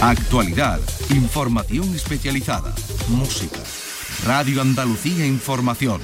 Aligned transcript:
Actualidad, 0.00 0.78
información 1.10 1.92
especializada, 1.92 2.72
música. 3.08 3.58
Radio 4.24 4.62
Andalucía 4.62 5.26
Información. 5.26 6.00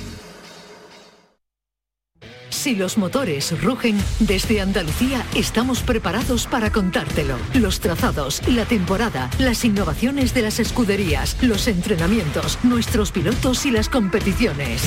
Si 2.50 2.74
los 2.74 2.98
motores 2.98 3.62
rugen, 3.62 3.96
desde 4.18 4.60
Andalucía 4.60 5.24
estamos 5.36 5.82
preparados 5.82 6.48
para 6.48 6.72
contártelo. 6.72 7.36
Los 7.52 7.78
trazados, 7.78 8.42
la 8.48 8.64
temporada, 8.64 9.30
las 9.38 9.64
innovaciones 9.64 10.34
de 10.34 10.42
las 10.42 10.58
escuderías, 10.58 11.36
los 11.41 11.69
entrenamientos, 11.69 12.58
nuestros 12.64 13.12
pilotos 13.12 13.64
y 13.64 13.70
las 13.70 13.88
competiciones. 13.88 14.83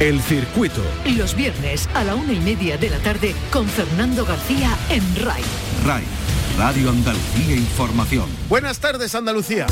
El 0.00 0.20
circuito. 0.20 0.82
Los 1.16 1.36
viernes 1.36 1.88
a 1.94 2.02
la 2.02 2.16
una 2.16 2.32
y 2.32 2.40
media 2.40 2.78
de 2.78 2.90
la 2.90 2.98
tarde 2.98 3.32
con 3.52 3.68
Fernando 3.68 4.24
García 4.24 4.76
en 4.88 5.02
RAI. 5.16 5.42
RAI, 5.84 6.04
Radio 6.58 6.90
Andalucía 6.90 7.56
Información. 7.56 8.26
Buenas 8.48 8.78
tardes 8.78 9.14
Andalucía. 9.14 9.66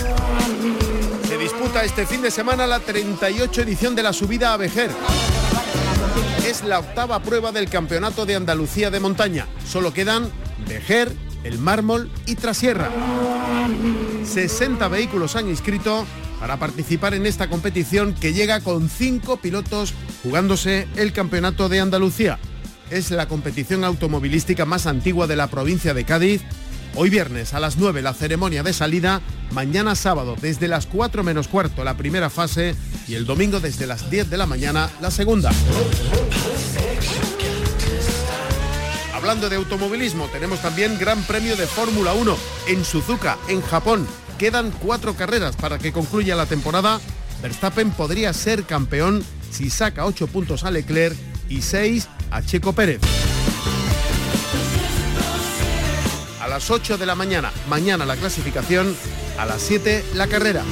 Se 1.29 1.37
disputa 1.37 1.85
este 1.85 2.07
fin 2.07 2.23
de 2.23 2.31
semana 2.31 2.67
la 2.67 2.81
38 2.81 3.63
edición 3.63 3.95
de 3.95 4.03
la 4.03 4.13
subida 4.13 4.53
a 4.53 4.57
Vejer 4.57 4.91
es 6.49 6.65
la 6.65 6.79
octava 6.79 7.21
prueba 7.21 7.53
del 7.53 7.69
Campeonato 7.69 8.25
de 8.25 8.35
Andalucía 8.35 8.91
de 8.91 9.01
Montaña. 9.01 9.47
Solo 9.67 9.93
quedan 9.93 10.31
Vejer, 10.67 11.13
El 11.45 11.59
Mármol 11.59 12.11
y 12.25 12.37
Trasierra. 12.37 12.89
60 14.25 14.89
vehículos 14.89 15.37
han 15.37 15.47
inscrito 15.51 16.07
para 16.41 16.57
participar 16.57 17.13
en 17.13 17.27
esta 17.27 17.51
competición 17.51 18.15
que 18.15 18.33
llega 18.33 18.61
con 18.61 18.89
cinco 18.89 19.37
pilotos 19.37 19.93
jugándose 20.23 20.89
el 20.97 21.13
Campeonato 21.13 21.69
de 21.69 21.81
Andalucía. 21.81 22.39
Es 22.91 23.11
la 23.11 23.29
competición 23.29 23.85
automovilística 23.85 24.65
más 24.65 24.87
antigua 24.87 25.27
de 25.27 25.37
la 25.37 25.49
provincia 25.49 25.93
de 25.93 26.05
Cádiz. 26.05 26.43
Hoy 27.01 27.11
viernes 27.11 27.55
a 27.55 27.61
las 27.61 27.77
9 27.77 28.03
la 28.03 28.13
ceremonia 28.13 28.65
de 28.65 28.73
salida, 28.73 29.23
mañana 29.53 29.95
sábado 29.95 30.35
desde 30.43 30.67
las 30.67 30.87
4 30.87 31.23
menos 31.23 31.47
cuarto 31.47 31.85
la 31.85 31.97
primera 31.97 32.29
fase 32.29 32.75
y 33.07 33.15
el 33.15 33.25
domingo 33.25 33.61
desde 33.61 33.87
las 33.87 34.11
10 34.11 34.29
de 34.29 34.37
la 34.37 34.47
mañana 34.47 34.91
la 35.01 35.13
segunda. 35.13 35.53
Hablando 39.15 39.49
de 39.49 39.55
automovilismo, 39.55 40.27
tenemos 40.33 40.61
también 40.61 40.99
Gran 40.99 41.23
Premio 41.23 41.55
de 41.55 41.69
Fórmula 41.69 42.15
1 42.15 42.37
en 42.67 42.85
Suzuka, 42.85 43.39
en 43.47 43.63
Japón. 43.63 44.05
Quedan 44.37 44.73
cuatro 44.73 45.15
carreras 45.15 45.55
para 45.55 45.79
que 45.79 45.93
concluya 45.93 46.35
la 46.35 46.47
temporada. 46.47 46.99
Verstappen 47.41 47.93
podría 47.93 48.33
ser 48.33 48.65
campeón 48.65 49.23
si 49.53 49.71
saca 49.71 50.05
8 50.05 50.27
puntos 50.27 50.65
a 50.65 50.73
Leclerc 50.73 51.17
y 51.49 51.63
6 51.63 52.09
a 52.33 52.43
Checo 52.43 52.73
Pérez. 52.73 53.18
A 56.49 56.53
las 56.53 56.71
8 56.71 56.97
de 56.97 57.05
la 57.05 57.15
mañana, 57.15 57.53
mañana 57.69 58.07
la 58.07 58.17
clasificación, 58.17 58.97
a 59.37 59.45
las 59.45 59.61
7 59.61 60.03
la 60.15 60.29
carrera. 60.29 60.65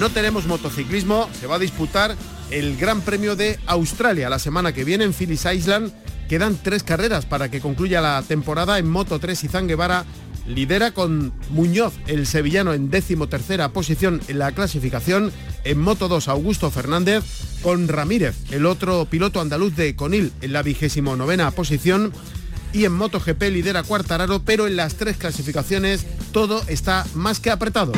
No 0.00 0.10
tenemos 0.10 0.46
motociclismo, 0.46 1.30
se 1.40 1.46
va 1.46 1.54
a 1.54 1.60
disputar 1.60 2.16
el 2.50 2.76
Gran 2.76 3.00
Premio 3.00 3.36
de 3.36 3.60
Australia 3.66 4.28
la 4.28 4.40
semana 4.40 4.72
que 4.72 4.82
viene 4.82 5.04
en 5.04 5.14
Phillies 5.14 5.46
Island. 5.46 5.92
Quedan 6.28 6.58
tres 6.60 6.82
carreras 6.82 7.24
para 7.24 7.48
que 7.48 7.60
concluya 7.60 8.00
la 8.00 8.24
temporada 8.26 8.80
en 8.80 8.90
Moto 8.90 9.20
3 9.20 9.44
y 9.44 9.48
Zanguevara 9.48 10.04
lidera 10.44 10.90
con 10.90 11.32
Muñoz, 11.50 11.94
el 12.08 12.26
sevillano, 12.26 12.74
en 12.74 12.90
décimo 12.90 13.28
tercera 13.28 13.68
posición 13.68 14.20
en 14.26 14.40
la 14.40 14.50
clasificación. 14.50 15.30
En 15.62 15.80
Moto 15.80 16.08
2, 16.08 16.26
Augusto 16.26 16.72
Fernández, 16.72 17.22
con 17.62 17.86
Ramírez, 17.86 18.34
el 18.50 18.66
otro 18.66 19.04
piloto 19.04 19.40
andaluz 19.40 19.76
de 19.76 19.94
Conil, 19.94 20.32
en 20.40 20.52
la 20.52 20.64
vigésimo 20.64 21.14
novena 21.14 21.52
posición. 21.52 22.12
Y 22.72 22.84
en 22.84 22.92
MotoGP 22.92 23.42
lidera 23.50 23.82
Cuartararo, 23.82 24.42
pero 24.44 24.66
en 24.66 24.76
las 24.76 24.94
tres 24.94 25.16
clasificaciones 25.16 26.06
todo 26.32 26.62
está 26.68 27.06
más 27.14 27.40
que 27.40 27.50
apretado. 27.50 27.92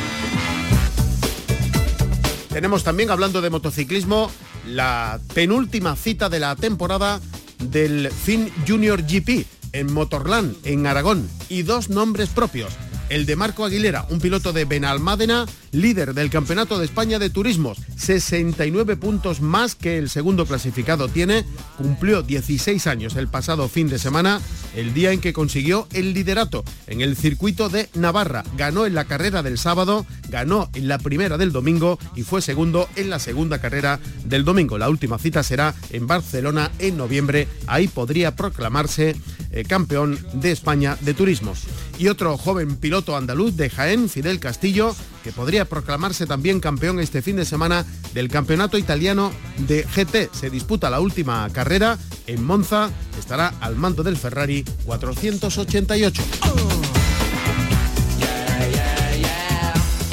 Tenemos 2.49 2.85
también, 2.85 3.11
hablando 3.11 3.41
de 3.41 3.51
motociclismo, 3.51 4.31
la 4.67 5.21
penúltima 5.35 5.97
cita 5.97 6.29
de 6.29 6.41
la 6.41 6.57
temporada 6.57 7.21
del 7.59 8.11
Fin 8.11 8.51
Junior 8.67 9.03
GP 9.03 9.47
en 9.73 9.93
Motorland, 9.93 10.57
en 10.65 10.87
Aragón, 10.87 11.29
y 11.49 11.63
dos 11.63 11.91
nombres 11.91 12.29
propios 12.29 12.73
el 13.09 13.27
de 13.27 13.37
Marco 13.37 13.65
Aguilera, 13.65 14.07
un 14.11 14.21
piloto 14.21 14.53
de 14.53 14.65
Benalmádena, 14.65 15.47
líder 15.73 16.15
del 16.15 16.31
Campeonato 16.31 16.79
de 16.79 16.85
España 16.85 17.19
de 17.19 17.31
Turismos, 17.31 17.79
69 17.97 18.97
puntos 18.97 19.41
más 19.41 19.75
que 19.75 19.99
el 19.99 20.09
segundo 20.09 20.47
clasificado 20.47 21.09
tiene, 21.09 21.45
cumplió 21.77 22.23
16 22.23 22.87
años 22.87 23.17
el 23.17 23.29
pasado 23.29 23.69
fin 23.69 23.89
de 23.89 23.99
semana, 23.99 24.41
el 24.75 24.95
día 24.95 25.13
en 25.13 25.21
que 25.21 25.33
consiguió 25.33 25.87
el 25.93 26.15
liderato 26.15 26.65
en 26.87 27.01
el 27.01 27.17
circuito 27.17 27.69
de 27.69 27.89
Navarra, 27.95 28.45
ganó 28.57 28.87
en 28.87 28.95
la 28.95 29.05
carrera 29.05 29.43
del 29.43 29.59
sábado, 29.59 30.07
ganó 30.29 30.71
en 30.75 30.89
la 30.89 30.99
primera 30.99 31.39
del 31.39 31.53
domingo 31.53 31.99
y 32.17 32.23
fue 32.23 32.43
segundo 32.43 32.89
en 32.97 33.11
la 33.11 33.19
segunda 33.19 33.61
carrera 33.61 34.01
del 34.25 34.45
domingo. 34.45 34.79
La 34.79 34.89
última 34.89 35.19
cita 35.19 35.43
será 35.43 35.75
en 35.91 36.07
Barcelona 36.07 36.71
en 36.79 36.97
noviembre, 36.97 37.49
ahí 37.67 37.89
podría 37.89 38.37
proclamarse 38.37 39.17
eh, 39.55 39.65
campeón 39.65 40.19
de 40.33 40.51
España 40.51 40.99
de 41.01 41.15
Turismos. 41.15 41.63
Y 41.97 42.09
otro 42.09 42.37
joven 42.37 42.75
piloto 42.75 43.17
andaluz 43.17 43.57
de 43.57 43.71
Jaén, 43.71 44.09
Fidel 44.09 44.41
Castillo, 44.41 44.97
que 45.23 45.31
podría 45.31 45.65
proclamarse 45.65 46.27
también 46.27 46.59
campeón 46.59 46.99
este 46.99 47.23
fin 47.23 47.37
de 47.37 47.45
semana 47.45 47.87
del 48.15 48.29
Campeonato 48.29 48.79
Italiano 48.79 49.31
de 49.69 49.85
GT. 49.85 50.31
Se 50.35 50.51
disputa 50.51 50.91
la 50.91 50.99
última 50.99 51.49
carrera 51.51 51.99
en 52.27 52.43
Monza, 52.43 52.91
estará 53.17 53.55
al 53.61 53.77
mando 53.77 54.03
del 54.03 54.17
Ferrari 54.17 54.65
488. 54.87 56.84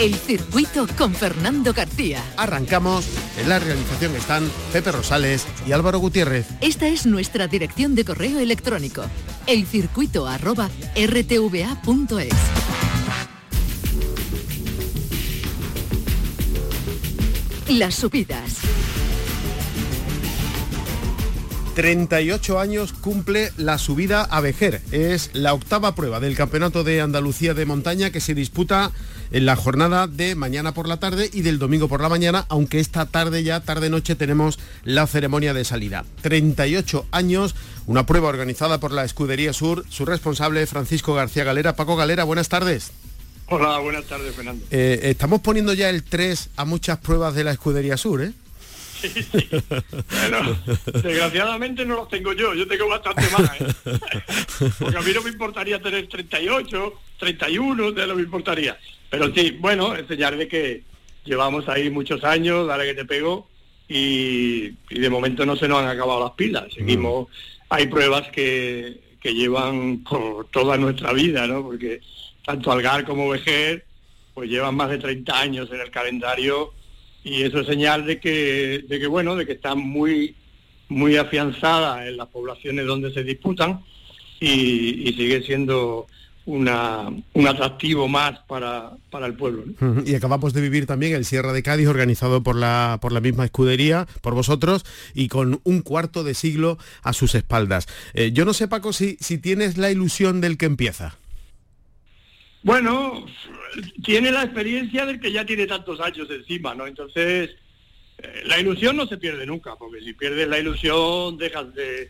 El 0.01 0.15
circuito 0.15 0.87
con 0.97 1.13
Fernando 1.13 1.73
García. 1.73 2.23
Arrancamos. 2.35 3.05
En 3.37 3.47
la 3.47 3.59
realización 3.59 4.15
están 4.15 4.49
Pepe 4.73 4.91
Rosales 4.91 5.45
y 5.67 5.73
Álvaro 5.73 5.99
Gutiérrez. 5.99 6.47
Esta 6.59 6.87
es 6.87 7.05
nuestra 7.05 7.47
dirección 7.47 7.93
de 7.93 8.03
correo 8.03 8.39
electrónico. 8.39 9.03
Elcircuito 9.45 10.25
arroba 10.25 10.71
rtva.es. 10.95 12.33
Las 17.69 17.93
subidas. 17.93 18.57
38 21.73 22.59
años 22.59 22.91
cumple 22.91 23.51
la 23.55 23.77
subida 23.77 24.23
a 24.23 24.41
Vejer. 24.41 24.81
Es 24.91 25.29
la 25.33 25.53
octava 25.53 25.95
prueba 25.95 26.19
del 26.19 26.35
Campeonato 26.35 26.83
de 26.83 26.99
Andalucía 26.99 27.53
de 27.53 27.65
Montaña 27.65 28.11
que 28.11 28.19
se 28.19 28.35
disputa 28.35 28.91
en 29.31 29.45
la 29.45 29.55
jornada 29.55 30.07
de 30.07 30.35
mañana 30.35 30.73
por 30.73 30.87
la 30.87 30.97
tarde 30.97 31.29
y 31.31 31.41
del 31.41 31.59
domingo 31.59 31.87
por 31.87 32.01
la 32.01 32.09
mañana, 32.09 32.45
aunque 32.49 32.79
esta 32.79 33.05
tarde 33.05 33.43
ya, 33.43 33.61
tarde-noche, 33.61 34.15
tenemos 34.15 34.59
la 34.83 35.07
ceremonia 35.07 35.53
de 35.53 35.63
salida. 35.63 36.03
38 36.21 37.05
años, 37.11 37.55
una 37.87 38.05
prueba 38.05 38.27
organizada 38.27 38.79
por 38.79 38.91
la 38.91 39.05
Escudería 39.05 39.53
Sur, 39.53 39.85
su 39.87 40.05
responsable 40.05 40.65
Francisco 40.67 41.13
García 41.13 41.45
Galera. 41.45 41.77
Paco 41.77 41.95
Galera, 41.95 42.25
buenas 42.25 42.49
tardes. 42.49 42.91
Hola, 43.47 43.79
buenas 43.79 44.05
tardes, 44.05 44.35
Fernando. 44.35 44.65
Eh, 44.71 44.99
estamos 45.03 45.39
poniendo 45.41 45.73
ya 45.73 45.89
el 45.89 46.03
3 46.03 46.49
a 46.57 46.65
muchas 46.65 46.99
pruebas 46.99 47.33
de 47.33 47.45
la 47.45 47.51
Escudería 47.51 47.95
Sur, 47.97 48.21
¿eh? 48.21 48.33
Sí, 49.01 49.09
sí. 49.09 49.49
Bueno, 49.49 50.57
desgraciadamente 50.85 51.85
no 51.85 51.95
los 51.95 52.09
tengo 52.09 52.33
yo, 52.33 52.53
yo 52.53 52.67
tengo 52.67 52.87
bastante 52.87 53.23
más. 53.31 53.61
¿eh? 53.61 53.65
Porque 54.79 54.97
a 54.97 55.01
mí 55.01 55.11
no 55.13 55.21
me 55.23 55.29
importaría 55.31 55.81
tener 55.81 56.07
38, 56.07 56.93
31, 57.17 57.91
de 57.91 58.07
lo 58.07 58.15
me 58.15 58.21
importaría. 58.21 58.77
Pero 59.09 59.33
sí, 59.33 59.57
bueno, 59.59 59.95
enseñar 59.95 60.37
de 60.37 60.47
que 60.47 60.83
llevamos 61.25 61.67
ahí 61.67 61.89
muchos 61.89 62.23
años, 62.23 62.67
dale 62.67 62.85
que 62.85 62.93
te 62.93 63.05
pego, 63.05 63.47
y, 63.87 64.69
de 64.89 65.09
momento 65.09 65.45
no 65.45 65.55
se 65.55 65.67
nos 65.67 65.79
han 65.79 65.89
acabado 65.89 66.23
las 66.23 66.31
pilas. 66.33 66.71
Seguimos, 66.73 67.27
hay 67.69 67.87
pruebas 67.87 68.29
que, 68.29 68.99
que 69.19 69.33
llevan 69.33 70.03
por 70.03 70.47
toda 70.47 70.77
nuestra 70.77 71.11
vida, 71.11 71.47
¿no? 71.47 71.63
Porque 71.63 72.01
tanto 72.45 72.71
Algar 72.71 73.03
como 73.03 73.29
Vejer, 73.29 73.85
pues 74.33 74.49
llevan 74.49 74.75
más 74.75 74.89
de 74.89 74.97
30 74.97 75.39
años 75.39 75.69
en 75.71 75.81
el 75.81 75.91
calendario 75.91 76.73
y 77.23 77.43
eso 77.43 77.59
es 77.59 77.67
señal 77.67 78.05
de 78.05 78.19
que, 78.19 78.83
de 78.87 78.99
que 78.99 79.07
bueno, 79.07 79.35
de 79.35 79.45
que 79.45 79.53
están 79.53 79.79
muy, 79.79 80.35
muy 80.89 81.17
afianzadas 81.17 82.07
en 82.07 82.17
las 82.17 82.27
poblaciones 82.27 82.85
donde 82.85 83.13
se 83.13 83.23
disputan 83.23 83.81
y, 84.39 85.13
sigue 85.15 85.43
siendo 85.43 86.07
una, 86.45 87.09
un 87.33 87.47
atractivo 87.47 88.07
más 88.07 88.39
para, 88.47 88.91
para 89.11 89.27
el 89.27 89.35
pueblo. 89.35 89.65
Y 90.03 90.15
acabamos 90.15 90.53
de 90.53 90.61
vivir 90.61 90.87
también 90.87 91.13
el 91.13 91.25
Sierra 91.25 91.53
de 91.53 91.61
Cádiz, 91.61 91.87
organizado 91.87 92.41
por 92.41 92.55
la, 92.55 92.97
por 93.01 93.11
la 93.11 93.21
misma 93.21 93.45
escudería, 93.45 94.07
por 94.21 94.33
vosotros, 94.33 94.83
y 95.13 95.27
con 95.27 95.61
un 95.63 95.81
cuarto 95.81 96.23
de 96.23 96.33
siglo 96.33 96.79
a 97.03 97.13
sus 97.13 97.35
espaldas. 97.35 97.87
Eh, 98.15 98.31
yo 98.33 98.45
no 98.45 98.53
sé, 98.53 98.67
Paco, 98.67 98.93
si, 98.93 99.17
si 99.19 99.37
tienes 99.37 99.77
la 99.77 99.91
ilusión 99.91 100.41
del 100.41 100.57
que 100.57 100.65
empieza. 100.65 101.20
Bueno, 102.63 103.25
tiene 104.03 104.31
la 104.31 104.43
experiencia 104.43 105.05
del 105.05 105.19
que 105.19 105.31
ya 105.31 105.45
tiene 105.45 105.65
tantos 105.65 105.99
años 105.99 106.29
encima, 106.29 106.75
¿no? 106.75 106.85
Entonces, 106.85 107.55
eh, 108.19 108.43
la 108.45 108.59
ilusión 108.59 108.95
no 108.95 109.07
se 109.07 109.17
pierde 109.17 109.47
nunca, 109.47 109.75
porque 109.75 110.01
si 110.01 110.13
pierdes 110.13 110.47
la 110.47 110.59
ilusión 110.59 111.37
dejas 111.37 111.73
de, 111.73 112.09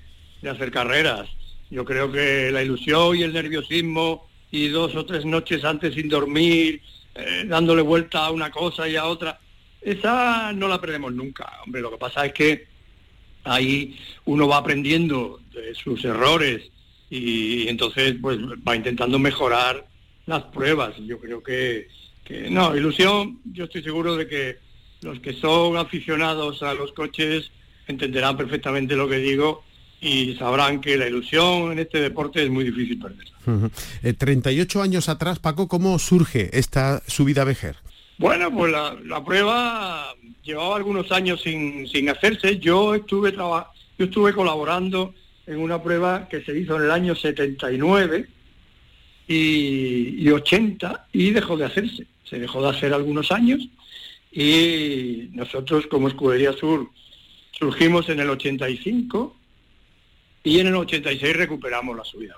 hacer 0.49 0.71
carreras. 0.71 1.29
Yo 1.69 1.85
creo 1.85 2.11
que 2.11 2.51
la 2.51 2.63
ilusión 2.63 3.15
y 3.15 3.23
el 3.23 3.31
nerviosismo 3.31 4.27
y 4.49 4.67
dos 4.67 4.93
o 4.95 5.05
tres 5.05 5.23
noches 5.23 5.63
antes 5.63 5.93
sin 5.93 6.09
dormir, 6.09 6.81
eh, 7.15 7.45
dándole 7.47 7.81
vuelta 7.81 8.25
a 8.25 8.31
una 8.31 8.51
cosa 8.51 8.89
y 8.89 8.97
a 8.97 9.05
otra, 9.05 9.39
esa 9.79 10.51
no 10.51 10.67
la 10.67 10.81
perdemos 10.81 11.13
nunca. 11.13 11.49
Hombre, 11.63 11.81
lo 11.81 11.91
que 11.91 11.97
pasa 11.97 12.25
es 12.25 12.33
que 12.33 12.67
ahí 13.45 13.97
uno 14.25 14.49
va 14.49 14.57
aprendiendo 14.57 15.39
de 15.53 15.73
sus 15.75 16.03
errores 16.03 16.69
y 17.09 17.67
entonces 17.69 18.15
pues 18.21 18.37
va 18.67 18.75
intentando 18.75 19.17
mejorar 19.17 19.85
las 20.25 20.43
pruebas. 20.43 20.95
Yo 21.05 21.19
creo 21.19 21.41
que, 21.43 21.87
que 22.23 22.49
no, 22.49 22.75
ilusión, 22.75 23.39
yo 23.45 23.65
estoy 23.65 23.83
seguro 23.83 24.15
de 24.15 24.27
que 24.27 24.57
los 25.01 25.19
que 25.19 25.33
son 25.33 25.77
aficionados 25.77 26.61
a 26.63 26.73
los 26.73 26.91
coches 26.93 27.51
entenderán 27.87 28.37
perfectamente 28.37 28.95
lo 28.95 29.09
que 29.09 29.17
digo 29.17 29.63
y 29.99 30.35
sabrán 30.35 30.81
que 30.81 30.97
la 30.97 31.07
ilusión 31.07 31.71
en 31.71 31.79
este 31.79 32.01
deporte 32.01 32.43
es 32.43 32.49
muy 32.49 32.63
difícil 32.63 32.99
perderla. 32.99 33.69
38 34.17 34.79
eh, 34.79 34.83
años 34.83 35.09
atrás, 35.09 35.39
Paco, 35.39 35.67
¿cómo 35.67 35.97
surge 35.99 36.49
esta 36.57 37.03
subida 37.07 37.43
a 37.43 37.45
Vejer? 37.45 37.77
Bueno, 38.17 38.51
pues 38.51 38.71
la, 38.71 39.23
prueba 39.23 40.13
llevaba 40.43 40.75
algunos 40.75 41.11
años 41.11 41.41
sin, 41.41 41.87
sin 41.87 42.09
hacerse. 42.09 42.59
Yo 42.59 42.95
estuve, 42.95 43.33
yo 43.33 43.65
estuve 43.97 44.33
colaborando 44.33 45.13
en 45.47 45.59
una 45.59 45.81
prueba 45.81 46.27
que 46.29 46.43
se 46.43 46.57
hizo 46.57 46.77
en 46.77 46.83
el 46.83 46.91
año 46.91 47.15
79 47.15 48.27
y, 49.31 50.23
y 50.23 50.29
80 50.29 51.07
y 51.13 51.31
dejó 51.31 51.57
de 51.57 51.65
hacerse. 51.65 52.07
Se 52.23 52.39
dejó 52.39 52.61
de 52.61 52.69
hacer 52.69 52.93
algunos 52.93 53.31
años 53.31 53.67
y 54.31 55.29
nosotros 55.33 55.87
como 55.87 56.07
Escudería 56.07 56.53
Sur 56.53 56.89
surgimos 57.51 58.07
en 58.09 58.19
el 58.19 58.29
85 58.29 59.35
y 60.43 60.59
en 60.59 60.67
el 60.67 60.75
86 60.75 61.35
recuperamos 61.35 61.95
la 61.95 62.03
subida 62.03 62.35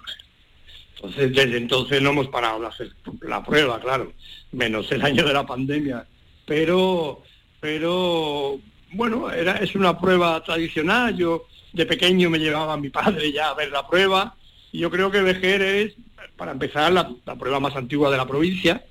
Entonces, 0.96 1.34
desde 1.34 1.58
entonces 1.58 2.02
no 2.02 2.10
hemos 2.10 2.28
parado 2.28 2.60
de 2.62 2.68
hacer 2.68 2.92
la 3.22 3.44
prueba, 3.44 3.80
claro, 3.80 4.12
menos 4.52 4.92
el 4.92 5.02
año 5.04 5.24
de 5.24 5.34
la 5.34 5.46
pandemia. 5.46 6.06
Pero, 6.46 7.24
pero 7.62 8.60
bueno, 8.92 9.32
era, 9.32 9.54
es 9.58 9.76
una 9.76 9.98
prueba 9.98 10.44
tradicional. 10.44 11.16
Yo 11.16 11.48
de 11.72 11.86
pequeño 11.86 12.30
me 12.30 12.40
llevaba 12.40 12.76
mi 12.76 12.90
padre 12.90 13.32
ya 13.32 13.50
a 13.50 13.54
ver 13.54 13.72
la 13.72 13.88
prueba. 13.88 14.36
Y 14.72 14.80
yo 14.80 14.90
creo 14.90 15.12
que 15.12 15.22
Vejer 15.22 15.62
es, 15.62 15.94
para 16.38 16.52
empezar, 16.52 16.92
la, 16.92 17.10
prueba 17.38 17.60
más 17.60 17.76
antigua 17.76 18.12
de 18.12 18.18
la 18.18 18.28
provincia. 18.28 18.84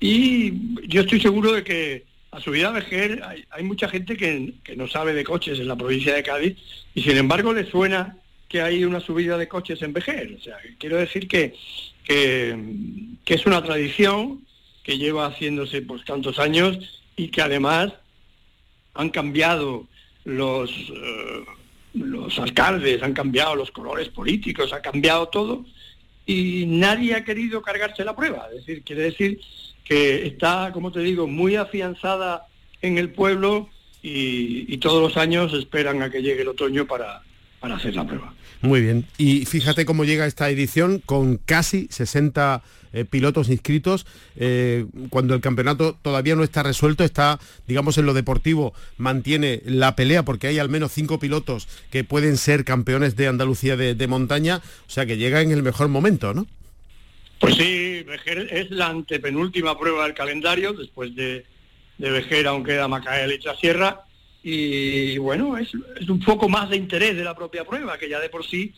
Y 0.00 0.52
yo 0.86 1.02
estoy 1.02 1.20
seguro 1.20 1.52
de 1.52 1.64
que 1.64 2.04
a 2.30 2.40
subida 2.40 2.68
a 2.68 2.72
Vejer 2.72 3.22
hay, 3.24 3.44
hay 3.50 3.62
mucha 3.62 3.88
gente 3.88 4.16
que, 4.16 4.54
que 4.64 4.76
no 4.76 4.88
sabe 4.88 5.14
de 5.14 5.24
coches 5.24 5.58
en 5.60 5.68
la 5.68 5.76
provincia 5.76 6.14
de 6.14 6.22
Cádiz 6.22 6.56
y 6.94 7.02
sin 7.02 7.16
embargo 7.16 7.52
le 7.52 7.70
suena 7.70 8.16
que 8.48 8.60
hay 8.60 8.84
una 8.84 9.00
subida 9.00 9.36
de 9.36 9.48
coches 9.48 9.82
en 9.82 9.92
Vejer. 9.92 10.36
O 10.38 10.40
sea, 10.40 10.56
quiero 10.78 10.96
decir 10.96 11.26
que, 11.26 11.54
que, 12.04 12.56
es 13.26 13.46
una 13.46 13.62
tradición 13.62 14.44
que 14.82 14.96
lleva 14.96 15.26
haciéndose 15.26 15.82
pues 15.82 16.04
tantos 16.04 16.38
años 16.38 16.78
y 17.16 17.28
que 17.28 17.42
además 17.42 17.92
han 18.94 19.10
cambiado 19.10 19.88
los, 20.24 20.70
eh, 20.70 21.44
los 21.94 22.38
alcaldes, 22.38 23.02
han 23.02 23.14
cambiado 23.14 23.56
los 23.56 23.70
colores 23.70 24.08
políticos, 24.08 24.72
ha 24.72 24.82
cambiado 24.82 25.28
todo 25.28 25.64
y 26.26 26.64
nadie 26.66 27.14
ha 27.14 27.24
querido 27.24 27.62
cargarse 27.62 28.04
la 28.04 28.16
prueba. 28.16 28.48
Es 28.50 28.66
decir, 28.66 28.82
quiere 28.82 29.02
decir 29.02 29.40
que 29.84 30.26
está, 30.26 30.70
como 30.72 30.90
te 30.90 31.00
digo, 31.00 31.26
muy 31.26 31.56
afianzada 31.56 32.46
en 32.80 32.98
el 32.98 33.10
pueblo 33.10 33.68
y, 34.02 34.76
todos 34.78 35.00
los 35.00 35.16
años 35.16 35.52
esperan 35.54 36.02
a 36.02 36.10
que 36.10 36.20
llegue 36.20 36.42
el 36.42 36.48
otoño 36.48 36.86
para, 36.86 37.22
para 37.58 37.76
hacer 37.76 37.94
la 37.94 38.06
prueba. 38.06 38.34
Muy 38.60 38.82
bien. 38.82 39.06
Y 39.16 39.46
fíjate 39.46 39.86
cómo 39.86 40.04
llega 40.04 40.26
esta 40.26 40.50
edición 40.50 41.00
con 41.04 41.38
casi 41.38 41.86
60 41.90 42.62
eh, 42.94 43.04
pilotos 43.04 43.50
inscritos, 43.50 44.06
eh, 44.36 44.86
cuando 45.10 45.34
el 45.34 45.42
campeonato 45.42 45.98
todavía 46.00 46.34
no 46.36 46.44
está 46.44 46.62
resuelto, 46.62 47.04
está, 47.04 47.38
digamos, 47.68 47.98
en 47.98 48.06
lo 48.06 48.14
deportivo, 48.14 48.72
mantiene 48.96 49.60
la 49.66 49.94
pelea 49.96 50.24
porque 50.24 50.46
hay 50.46 50.58
al 50.58 50.70
menos 50.70 50.92
cinco 50.92 51.18
pilotos 51.18 51.68
que 51.90 52.04
pueden 52.04 52.38
ser 52.38 52.64
campeones 52.64 53.16
de 53.16 53.28
Andalucía 53.28 53.76
de, 53.76 54.06
montaña, 54.06 54.62
o 54.86 54.90
sea 54.90 55.04
que 55.04 55.16
llega 55.16 55.42
en 55.42 55.50
el 55.50 55.62
mejor 55.62 55.88
momento, 55.88 56.32
¿no? 56.32 56.46
Pues 57.40 57.56
sí, 57.56 58.04
es 58.50 58.70
la 58.70 58.88
antepenúltima 58.88 59.78
prueba 59.78 60.04
del 60.04 60.14
calendario, 60.14 60.72
después 60.72 61.14
de, 61.14 61.44
de 61.98 62.10
Vejer 62.10 62.46
aún 62.46 62.64
queda 62.64 62.88
Macael 62.88 63.32
y 63.32 63.40
Sierra 63.60 64.04
y 64.46 65.16
bueno, 65.16 65.56
es, 65.56 65.72
un 66.06 66.20
poco 66.20 66.50
más 66.50 66.68
de 66.68 66.76
interés 66.76 67.16
de 67.16 67.24
la 67.24 67.34
propia 67.34 67.64
prueba, 67.64 67.96
que 67.96 68.10
ya 68.10 68.20
de 68.20 68.28
por 68.28 68.44
sí 68.44 68.74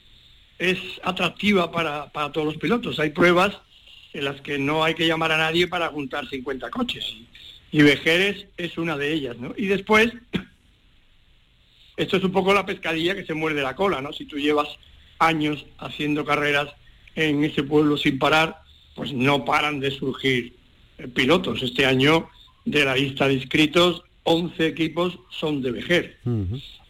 es 0.60 0.78
atractiva 1.02 1.72
para, 1.72 2.08
todos 2.32 2.46
los 2.46 2.56
pilotos. 2.56 3.00
Hay 3.00 3.10
pruebas 3.10 3.58
en 4.16 4.24
las 4.24 4.40
que 4.40 4.58
no 4.58 4.82
hay 4.82 4.94
que 4.94 5.06
llamar 5.06 5.32
a 5.32 5.36
nadie 5.36 5.68
para 5.68 5.88
juntar 5.88 6.26
50 6.28 6.70
coches. 6.70 7.04
Y 7.70 7.82
Vejeres 7.82 8.46
es 8.56 8.78
una 8.78 8.96
de 8.96 9.12
ellas, 9.12 9.36
¿no? 9.36 9.52
Y 9.56 9.66
después, 9.66 10.10
esto 11.96 12.16
es 12.16 12.24
un 12.24 12.32
poco 12.32 12.54
la 12.54 12.64
pescadilla 12.64 13.14
que 13.14 13.26
se 13.26 13.34
muerde 13.34 13.62
la 13.62 13.76
cola, 13.76 14.00
¿no? 14.00 14.12
Si 14.14 14.24
tú 14.24 14.38
llevas 14.38 14.68
años 15.18 15.66
haciendo 15.78 16.24
carreras 16.24 16.74
en 17.14 17.44
ese 17.44 17.62
pueblo 17.62 17.98
sin 17.98 18.18
parar, 18.18 18.62
pues 18.94 19.12
no 19.12 19.44
paran 19.44 19.80
de 19.80 19.90
surgir 19.90 20.54
eh, 20.96 21.08
pilotos. 21.08 21.62
Este 21.62 21.84
año 21.84 22.30
de 22.64 22.84
la 22.86 22.96
lista 22.96 23.28
de 23.28 23.34
inscritos 23.34 24.02
11 24.22 24.66
equipos 24.66 25.18
son 25.30 25.60
de 25.60 25.72
Vejer. 25.72 26.18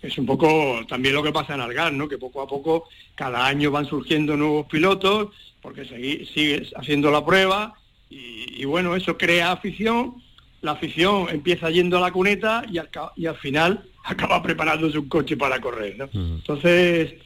Es 0.01 0.17
un 0.17 0.27
poco 0.27 0.81
también 0.89 1.15
lo 1.15 1.23
que 1.23 1.33
pasa 1.33 1.55
en 1.55 1.61
Algar, 1.61 1.93
¿no? 1.93 2.09
Que 2.09 2.19
poco 2.19 2.41
a 2.41 2.47
poco 2.47 2.89
cada 3.17 3.47
año 3.47 3.71
van 3.73 3.87
surgiendo 3.87 4.37
nuevos 4.37 4.67
pilotos 4.67 5.31
porque 5.67 5.85
sigues 6.33 6.73
haciendo 6.77 7.11
la 7.11 7.27
prueba 7.27 7.75
y, 8.09 8.65
bueno, 8.67 8.95
eso 8.95 9.19
crea 9.19 9.51
afición. 9.51 10.23
La 10.63 10.73
afición 10.73 11.27
empieza 11.29 11.71
yendo 11.71 11.99
a 11.99 12.01
la 12.01 12.13
cuneta 12.13 12.65
y 12.71 12.79
al, 12.79 12.89
y 13.17 13.27
al 13.27 13.37
final 13.39 13.85
acaba 14.05 14.41
preparándose 14.45 14.97
un 14.97 15.09
coche 15.09 15.37
para 15.37 15.61
correr, 15.61 15.97
¿no? 15.99 16.09
Entonces, 16.13 17.15
eh, 17.15 17.17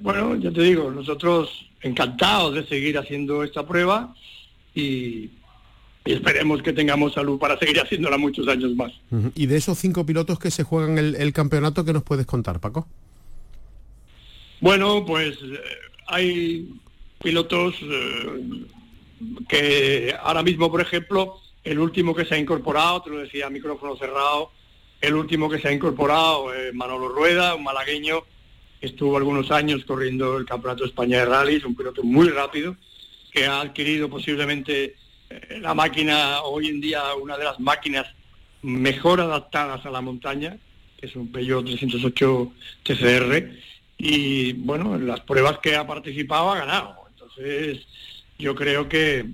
bueno, 0.00 0.34
ya 0.34 0.50
te 0.50 0.62
digo, 0.62 0.90
nosotros 0.90 1.48
encantados 1.80 2.56
de 2.56 2.66
seguir 2.66 2.98
haciendo 2.98 3.44
esta 3.44 3.64
prueba 3.64 4.12
y, 4.74 5.30
y 6.04 6.12
esperemos 6.12 6.62
que 6.62 6.72
tengamos 6.72 7.14
salud 7.14 7.38
para 7.38 7.56
seguir 7.56 7.78
haciéndola 7.78 8.18
muchos 8.18 8.48
años 8.48 8.74
más. 8.74 8.92
Y 9.36 9.46
de 9.46 9.58
esos 9.58 9.78
cinco 9.78 10.04
pilotos 10.04 10.40
que 10.40 10.50
se 10.50 10.64
juegan 10.64 10.98
el, 10.98 11.32
campeonato, 11.32 11.84
¿qué 11.84 11.92
nos 11.92 12.02
puedes 12.02 12.26
contar, 12.26 12.58
Paco? 12.58 12.88
Bueno, 14.60 15.04
pues 15.06 15.36
eh, 15.40 15.60
hay 16.08 16.68
pilotos 17.26 17.74
eh, 17.82 18.66
que 19.48 20.14
ahora 20.22 20.44
mismo, 20.44 20.70
por 20.70 20.80
ejemplo, 20.80 21.40
el 21.64 21.80
último 21.80 22.14
que 22.14 22.24
se 22.24 22.36
ha 22.36 22.38
incorporado, 22.38 23.02
te 23.02 23.10
lo 23.10 23.18
decía, 23.18 23.50
micrófono 23.50 23.96
cerrado, 23.96 24.52
el 25.00 25.16
último 25.16 25.50
que 25.50 25.58
se 25.58 25.66
ha 25.66 25.72
incorporado, 25.72 26.54
eh, 26.54 26.70
Manolo 26.72 27.08
Rueda, 27.08 27.56
un 27.56 27.64
malagueño, 27.64 28.22
estuvo 28.80 29.16
algunos 29.16 29.50
años 29.50 29.84
corriendo 29.84 30.36
el 30.36 30.46
Campeonato 30.46 30.84
de 30.84 30.90
España 30.90 31.18
de 31.18 31.24
Rallys, 31.24 31.64
un 31.64 31.74
piloto 31.74 32.04
muy 32.04 32.28
rápido, 32.28 32.76
que 33.32 33.44
ha 33.44 33.60
adquirido 33.60 34.08
posiblemente 34.08 34.94
eh, 35.28 35.58
la 35.60 35.74
máquina, 35.74 36.42
hoy 36.42 36.68
en 36.68 36.80
día, 36.80 37.02
una 37.20 37.36
de 37.36 37.42
las 37.42 37.58
máquinas 37.58 38.06
mejor 38.62 39.20
adaptadas 39.20 39.84
a 39.84 39.90
la 39.90 40.00
montaña, 40.00 40.58
que 40.96 41.06
es 41.06 41.16
un 41.16 41.32
Peugeot 41.32 41.64
308 41.64 42.52
TCR, 42.84 43.50
y 43.98 44.52
bueno, 44.52 44.94
en 44.94 45.08
las 45.08 45.22
pruebas 45.22 45.58
que 45.58 45.74
ha 45.74 45.84
participado 45.84 46.52
ha 46.52 46.58
ganado. 46.58 47.05
Entonces, 47.36 47.86
yo 48.38 48.54
creo 48.54 48.88
que, 48.88 49.26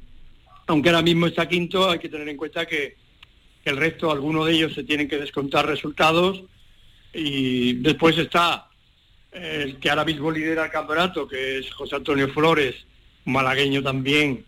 aunque 0.67 0.89
ahora 0.89 1.03
mismo 1.03 1.27
está 1.27 1.49
quinto, 1.49 1.89
hay 1.91 1.99
que 1.99 2.09
tener 2.09 2.29
en 2.29 2.37
cuenta 2.37 2.67
que, 2.67 2.97
el 3.65 3.77
resto, 3.77 4.11
algunos 4.11 4.47
de 4.47 4.55
ellos 4.55 4.75
se 4.75 4.83
tienen 4.83 5.09
que 5.09 5.19
descontar 5.19 5.67
resultados, 5.67 6.43
y 7.15 7.75
después 7.75 8.19
está 8.19 8.69
el 9.31 9.77
que 9.79 9.89
ahora 9.89 10.05
mismo 10.05 10.31
lidera 10.31 10.65
el 10.65 10.71
campeonato, 10.71 11.29
que 11.29 11.59
es 11.59 11.71
José 11.73 11.97
Antonio 11.97 12.29
Flores, 12.29 12.75
malagueño 13.25 13.83
también, 13.83 14.45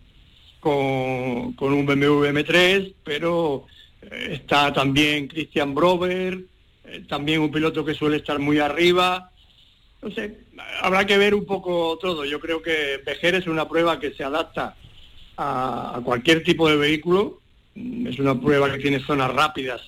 con, 0.59 1.55
un 1.59 1.85
BMW 1.85 2.25
M3, 2.25 2.93
pero 3.03 3.67
eh, 4.01 4.29
está 4.31 4.73
también 4.73 5.27
Christian 5.27 5.73
Brover, 5.73 6.39
eh, 6.85 7.03
también 7.07 7.41
un 7.41 7.51
piloto 7.51 7.85
que 7.85 7.93
suele 7.93 8.17
estar 8.17 8.39
muy 8.39 8.59
arriba. 8.59 9.31
No 10.05 10.11
sé, 10.11 10.37
habrá 10.81 11.03
que 11.07 11.17
ver 11.17 11.33
un 11.33 11.45
poco 11.45 11.97
todo. 11.99 12.25
Yo 12.25 12.39
creo 12.39 12.61
que 12.61 13.01
Vejer 13.03 13.33
es 13.33 13.47
una 13.47 13.67
prueba 13.67 13.99
que 13.99 14.13
se 14.13 14.23
adapta 14.23 14.75
a, 15.35 15.99
cualquier 16.05 16.43
tipo 16.43 16.69
de 16.69 16.75
vehículo. 16.75 17.39
Mm, 17.73 18.05
es 18.05 18.19
una 18.19 18.39
prueba 18.39 18.71
que 18.71 18.77
tiene 18.77 18.99
zonas 18.99 19.33
rápidas 19.33 19.81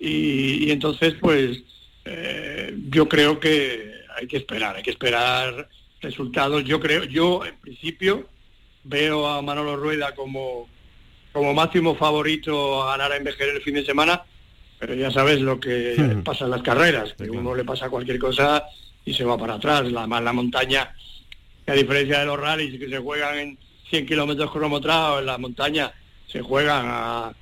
y, 0.00 0.72
entonces, 0.72 1.14
pues, 1.20 1.62
eh, 2.04 2.76
yo 2.90 3.08
creo 3.08 3.38
que 3.38 3.92
hay 4.18 4.26
que 4.26 4.38
esperar, 4.38 4.74
hay 4.74 4.82
que 4.82 4.90
esperar 4.90 5.68
resultados. 6.02 6.64
Yo 6.64 6.80
creo, 6.80 7.04
yo 7.04 7.44
en 7.46 7.56
principio 7.60 8.26
veo 8.82 9.28
a 9.28 9.40
Manolo 9.40 9.76
Rueda 9.76 10.16
como, 10.16 10.68
como 11.32 11.54
máximo 11.54 11.94
favorito 11.94 12.82
a 12.82 12.96
ganar 12.96 13.12
a 13.12 13.16
envejecer 13.18 13.54
el 13.54 13.62
fin 13.62 13.74
de 13.74 13.86
semana, 13.86 14.24
pero 14.80 14.94
ya 14.94 15.12
sabes 15.12 15.40
lo 15.40 15.60
que 15.60 16.20
pasa 16.24 16.44
en 16.44 16.50
las 16.50 16.62
carreras, 16.62 17.12
que 17.12 17.30
uno 17.30 17.54
le 17.54 17.64
pasa 17.64 17.88
cualquier 17.88 18.18
cosa 18.18 18.64
y 19.04 19.14
se 19.14 19.24
va 19.24 19.36
para 19.36 19.54
atrás. 19.54 19.90
La, 19.90 20.06
la 20.06 20.32
montaña, 20.32 20.94
a 21.66 21.72
diferencia 21.72 22.20
de 22.20 22.26
los 22.26 22.38
rallies 22.38 22.78
que 22.78 22.88
se 22.88 22.98
juegan 22.98 23.38
en 23.38 23.58
100 23.90 24.06
kilómetros 24.06 24.50
cronometrados 24.50 25.20
en 25.20 25.26
la 25.26 25.38
montaña 25.38 25.92
se 26.34 26.42
juegan 26.42 26.86
a, 26.88 27.32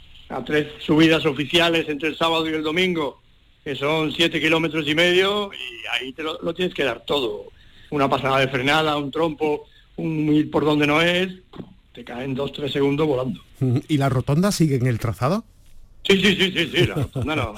tres 0.44 0.66
subidas 0.80 1.24
oficiales 1.24 1.88
entre 1.88 2.10
el 2.10 2.16
sábado 2.16 2.48
y 2.48 2.52
el 2.52 2.62
domingo, 2.62 3.20
que 3.64 3.74
son 3.74 4.12
7 4.12 4.40
kilómetros 4.40 4.86
y 4.86 4.94
medio, 4.94 5.50
y 5.52 5.86
ahí 5.94 6.12
te 6.12 6.22
lo, 6.22 6.38
tienes 6.54 6.74
que 6.74 6.84
dar 6.84 7.04
todo. 7.06 7.46
Una 7.90 8.08
pasada 8.08 8.38
de 8.38 8.48
frenada, 8.48 8.96
un 8.96 9.10
trompo, 9.10 9.66
un 9.96 10.32
ir 10.34 10.50
por 10.50 10.64
donde 10.64 10.86
no 10.86 11.00
es, 11.00 11.28
te 11.94 12.04
caen 12.04 12.34
dos, 12.34 12.52
tres 12.52 12.72
segundos 12.72 13.06
volando. 13.06 13.42
¿Y 13.88 13.96
la 13.96 14.08
rotonda 14.10 14.52
sigue 14.52 14.76
en 14.76 14.86
el 14.86 14.98
trazado? 14.98 15.44
Sí, 16.06 16.20
sí, 16.20 16.34
sí, 16.34 16.52
sí, 16.52 16.70
sí, 16.74 16.86
la 16.86 16.94
rotonda 16.94 17.36
no. 17.36 17.54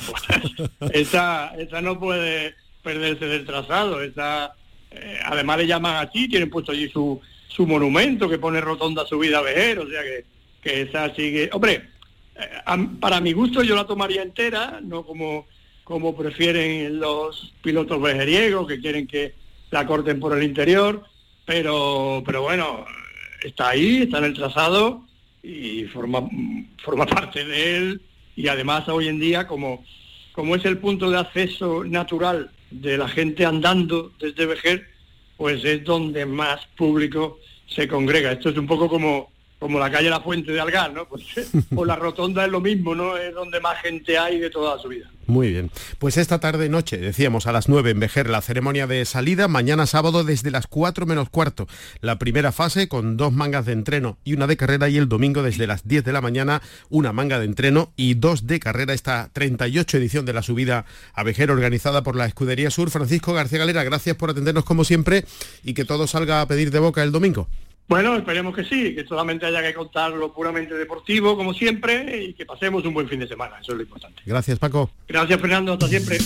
esa, 0.92 1.54
esa 1.56 1.80
no 1.80 1.98
puede 1.98 2.54
perderse 2.84 3.26
del 3.26 3.46
trazado, 3.46 4.00
esa, 4.02 4.54
eh, 4.92 5.18
además 5.24 5.58
le 5.58 5.66
llaman 5.66 6.06
así, 6.06 6.28
tienen 6.28 6.50
puesto 6.50 6.70
allí 6.70 6.88
su, 6.88 7.20
su 7.48 7.66
monumento 7.66 8.28
que 8.28 8.38
pone 8.38 8.60
rotonda 8.60 9.04
subida 9.06 9.38
a 9.38 9.42
Vejer, 9.42 9.80
o 9.80 9.88
sea 9.88 10.02
que, 10.02 10.24
que 10.62 10.82
esa 10.82 11.12
sigue... 11.14 11.50
Hombre, 11.52 11.88
eh, 12.36 12.88
para 13.00 13.20
mi 13.20 13.32
gusto 13.32 13.62
yo 13.62 13.74
la 13.74 13.86
tomaría 13.86 14.22
entera, 14.22 14.80
no 14.82 15.04
como, 15.04 15.46
como 15.82 16.16
prefieren 16.16 17.00
los 17.00 17.54
pilotos 17.62 18.00
vejeriegos 18.00 18.68
que 18.68 18.80
quieren 18.80 19.06
que 19.06 19.34
la 19.70 19.86
corten 19.86 20.20
por 20.20 20.36
el 20.36 20.44
interior, 20.44 21.04
pero, 21.44 22.22
pero 22.24 22.42
bueno, 22.42 22.84
está 23.42 23.70
ahí, 23.70 24.02
está 24.02 24.18
en 24.18 24.24
el 24.24 24.34
trazado 24.34 25.04
y 25.42 25.84
forma, 25.84 26.28
forma 26.82 27.06
parte 27.06 27.44
de 27.44 27.76
él 27.76 28.02
y 28.36 28.48
además 28.48 28.88
hoy 28.88 29.08
en 29.08 29.20
día 29.20 29.46
como, 29.46 29.84
como 30.32 30.56
es 30.56 30.64
el 30.64 30.78
punto 30.78 31.10
de 31.10 31.18
acceso 31.18 31.84
natural 31.84 32.50
de 32.80 32.98
la 32.98 33.08
gente 33.08 33.44
andando 33.44 34.12
desde 34.18 34.46
Vejer, 34.46 34.88
pues 35.36 35.64
es 35.64 35.84
donde 35.84 36.26
más 36.26 36.66
público 36.76 37.38
se 37.66 37.88
congrega. 37.88 38.32
Esto 38.32 38.50
es 38.50 38.56
un 38.56 38.66
poco 38.66 38.88
como 38.88 39.32
como 39.58 39.78
la 39.78 39.90
calle 39.90 40.10
La 40.10 40.20
Fuente 40.20 40.52
de 40.52 40.60
Algar, 40.60 40.92
¿no? 40.92 41.08
Pues, 41.08 41.24
o 41.74 41.86
la 41.86 41.96
rotonda 41.96 42.44
es 42.44 42.50
lo 42.50 42.60
mismo, 42.60 42.94
¿no? 42.94 43.16
Es 43.16 43.32
donde 43.32 43.60
más 43.60 43.80
gente 43.80 44.18
hay 44.18 44.38
de 44.38 44.50
toda 44.50 44.78
su 44.78 44.88
vida. 44.88 45.10
Muy 45.26 45.50
bien. 45.50 45.70
Pues 45.98 46.16
esta 46.16 46.38
tarde 46.38 46.68
noche, 46.68 46.98
decíamos 46.98 47.46
a 47.46 47.52
las 47.52 47.68
9 47.68 47.90
en 47.90 48.00
Vejer, 48.00 48.28
la 48.28 48.42
ceremonia 48.42 48.86
de 48.86 49.04
salida, 49.04 49.48
mañana 49.48 49.86
sábado 49.86 50.22
desde 50.22 50.50
las 50.50 50.66
4 50.66 51.06
menos 51.06 51.30
cuarto. 51.30 51.66
La 52.00 52.18
primera 52.18 52.52
fase 52.52 52.88
con 52.88 53.16
dos 53.16 53.32
mangas 53.32 53.64
de 53.66 53.72
entreno 53.72 54.18
y 54.24 54.34
una 54.34 54.46
de 54.46 54.56
carrera 54.56 54.88
y 54.88 54.98
el 54.98 55.08
domingo 55.08 55.42
desde 55.42 55.66
las 55.66 55.86
10 55.88 56.04
de 56.04 56.12
la 56.12 56.20
mañana 56.20 56.62
una 56.90 57.12
manga 57.12 57.38
de 57.38 57.46
entreno 57.46 57.92
y 57.96 58.14
dos 58.14 58.46
de 58.46 58.60
carrera. 58.60 58.92
Esta 58.92 59.30
38 59.32 59.96
edición 59.96 60.26
de 60.26 60.32
la 60.32 60.42
subida 60.42 60.84
a 61.14 61.22
Vejer 61.22 61.50
organizada 61.50 62.02
por 62.02 62.16
la 62.16 62.26
Escudería 62.26 62.70
Sur. 62.70 62.90
Francisco 62.90 63.32
García 63.32 63.58
Galera, 63.58 63.84
gracias 63.84 64.16
por 64.16 64.30
atendernos 64.30 64.64
como 64.64 64.84
siempre 64.84 65.24
y 65.62 65.74
que 65.74 65.84
todo 65.84 66.06
salga 66.06 66.40
a 66.40 66.48
pedir 66.48 66.70
de 66.70 66.78
boca 66.78 67.02
el 67.02 67.12
domingo. 67.12 67.48
Bueno, 67.86 68.16
esperemos 68.16 68.54
que 68.56 68.64
sí, 68.64 68.94
que 68.94 69.04
solamente 69.06 69.44
haya 69.44 69.62
que 69.62 69.74
contar 69.74 70.12
lo 70.12 70.32
puramente 70.32 70.74
deportivo, 70.74 71.36
como 71.36 71.52
siempre, 71.52 72.24
y 72.24 72.32
que 72.32 72.46
pasemos 72.46 72.84
un 72.84 72.94
buen 72.94 73.08
fin 73.08 73.20
de 73.20 73.28
semana, 73.28 73.58
eso 73.60 73.72
es 73.72 73.76
lo 73.76 73.82
importante. 73.82 74.22
Gracias, 74.24 74.58
Paco. 74.58 74.90
Gracias, 75.06 75.38
Fernando, 75.38 75.74
hasta 75.74 75.88
siempre. 75.88 76.18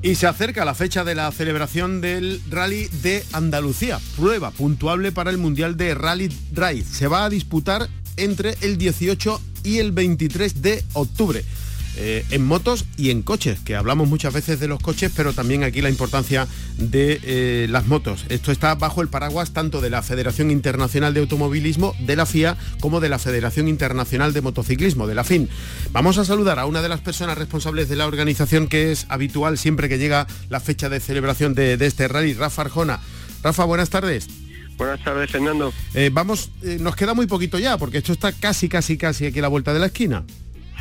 Y 0.00 0.14
se 0.14 0.28
acerca 0.28 0.64
la 0.64 0.74
fecha 0.74 1.02
de 1.02 1.16
la 1.16 1.32
celebración 1.32 2.00
del 2.00 2.40
Rally 2.48 2.86
de 3.02 3.24
Andalucía, 3.32 3.98
prueba 4.16 4.52
puntuable 4.52 5.10
para 5.10 5.30
el 5.30 5.38
Mundial 5.38 5.76
de 5.76 5.96
Rally 5.96 6.28
Drive. 6.52 6.84
Se 6.84 7.08
va 7.08 7.24
a 7.24 7.28
disputar 7.28 7.88
entre 8.16 8.54
el 8.60 8.78
18 8.78 9.40
y 9.64 9.78
el 9.78 9.90
23 9.90 10.62
de 10.62 10.84
octubre. 10.92 11.42
Eh, 11.98 12.26
en 12.30 12.44
motos 12.44 12.84
y 12.98 13.10
en 13.10 13.22
coches, 13.22 13.58
que 13.60 13.74
hablamos 13.74 14.06
muchas 14.08 14.34
veces 14.34 14.60
de 14.60 14.68
los 14.68 14.80
coches, 14.80 15.10
pero 15.16 15.32
también 15.32 15.64
aquí 15.64 15.80
la 15.80 15.88
importancia 15.88 16.46
de 16.76 17.20
eh, 17.22 17.66
las 17.70 17.86
motos. 17.86 18.26
Esto 18.28 18.52
está 18.52 18.74
bajo 18.74 19.00
el 19.00 19.08
paraguas 19.08 19.52
tanto 19.52 19.80
de 19.80 19.88
la 19.88 20.02
Federación 20.02 20.50
Internacional 20.50 21.14
de 21.14 21.20
Automovilismo, 21.20 21.94
de 22.00 22.16
la 22.16 22.26
FIA, 22.26 22.58
como 22.80 23.00
de 23.00 23.08
la 23.08 23.18
Federación 23.18 23.66
Internacional 23.66 24.34
de 24.34 24.42
Motociclismo, 24.42 25.06
de 25.06 25.14
la 25.14 25.24
FIN. 25.24 25.48
Vamos 25.92 26.18
a 26.18 26.26
saludar 26.26 26.58
a 26.58 26.66
una 26.66 26.82
de 26.82 26.90
las 26.90 27.00
personas 27.00 27.38
responsables 27.38 27.88
de 27.88 27.96
la 27.96 28.06
organización 28.06 28.68
que 28.68 28.92
es 28.92 29.06
habitual 29.08 29.56
siempre 29.56 29.88
que 29.88 29.98
llega 29.98 30.26
la 30.50 30.60
fecha 30.60 30.90
de 30.90 31.00
celebración 31.00 31.54
de, 31.54 31.78
este 31.80 32.08
rally, 32.08 32.34
Rafa 32.34 32.62
Arjona. 32.62 33.00
Rafa, 33.42 33.64
buenas 33.64 33.88
tardes. 33.88 34.28
Buenas 34.76 35.02
tardes, 35.02 35.30
Fernando. 35.30 35.72
Eh, 35.94 36.10
vamos, 36.12 36.50
nos 36.80 36.94
queda 36.94 37.14
muy 37.14 37.26
poquito 37.26 37.58
ya, 37.58 37.78
porque 37.78 37.98
esto 37.98 38.12
está 38.12 38.32
casi, 38.32 38.68
casi, 38.68 38.98
casi 38.98 39.24
aquí 39.24 39.38
a 39.38 39.42
la 39.42 39.48
vuelta 39.48 39.72
de 39.72 39.80
la 39.80 39.86
esquina. 39.86 40.24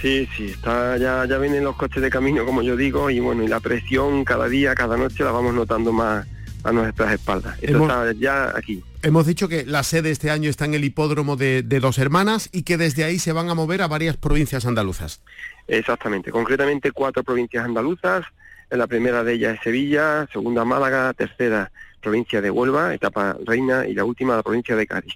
Sí, 0.01 0.27
sí, 0.35 0.47
está, 0.47 0.97
ya, 0.97 1.25
ya 1.25 1.37
vienen 1.37 1.63
los 1.63 1.75
coches 1.75 2.01
de 2.01 2.09
camino, 2.09 2.45
como 2.45 2.61
yo 2.61 2.75
digo, 2.75 3.09
y 3.09 3.19
bueno, 3.19 3.43
y 3.43 3.47
la 3.47 3.59
presión 3.59 4.23
cada 4.25 4.47
día, 4.47 4.75
cada 4.75 4.97
noche 4.97 5.23
la 5.23 5.31
vamos 5.31 5.53
notando 5.53 5.91
más 5.91 6.27
a 6.65 6.71
nuestras 6.71 7.13
espaldas. 7.13 7.57
Esto 7.61 7.81
está 7.83 8.11
ya 8.13 8.53
aquí. 8.55 8.83
Hemos 9.03 9.27
dicho 9.27 9.47
que 9.47 9.65
la 9.65 9.83
sede 9.83 10.09
este 10.09 10.31
año 10.31 10.49
está 10.49 10.65
en 10.65 10.73
el 10.73 10.83
hipódromo 10.83 11.35
de, 11.35 11.61
Dos 11.61 11.99
Hermanas 11.99 12.49
y 12.51 12.63
que 12.63 12.77
desde 12.77 13.03
ahí 13.03 13.19
se 13.19 13.31
van 13.31 13.49
a 13.49 13.53
mover 13.53 13.83
a 13.83 13.87
varias 13.87 14.17
provincias 14.17 14.65
andaluzas. 14.65 15.21
Exactamente, 15.67 16.31
concretamente 16.31 16.91
cuatro 16.91 17.23
provincias 17.23 17.63
andaluzas. 17.63 18.25
La 18.71 18.87
primera 18.87 19.23
de 19.23 19.33
ellas 19.33 19.55
es 19.55 19.61
Sevilla, 19.61 20.27
segunda 20.33 20.65
Málaga, 20.65 21.13
tercera 21.13 21.71
provincia 22.01 22.41
de 22.41 22.49
Huelva, 22.49 22.93
etapa 22.95 23.37
reina, 23.45 23.87
y 23.87 23.93
la 23.93 24.03
última 24.03 24.35
la 24.35 24.43
provincia 24.43 24.75
de 24.75 24.87
Cádiz. 24.87 25.13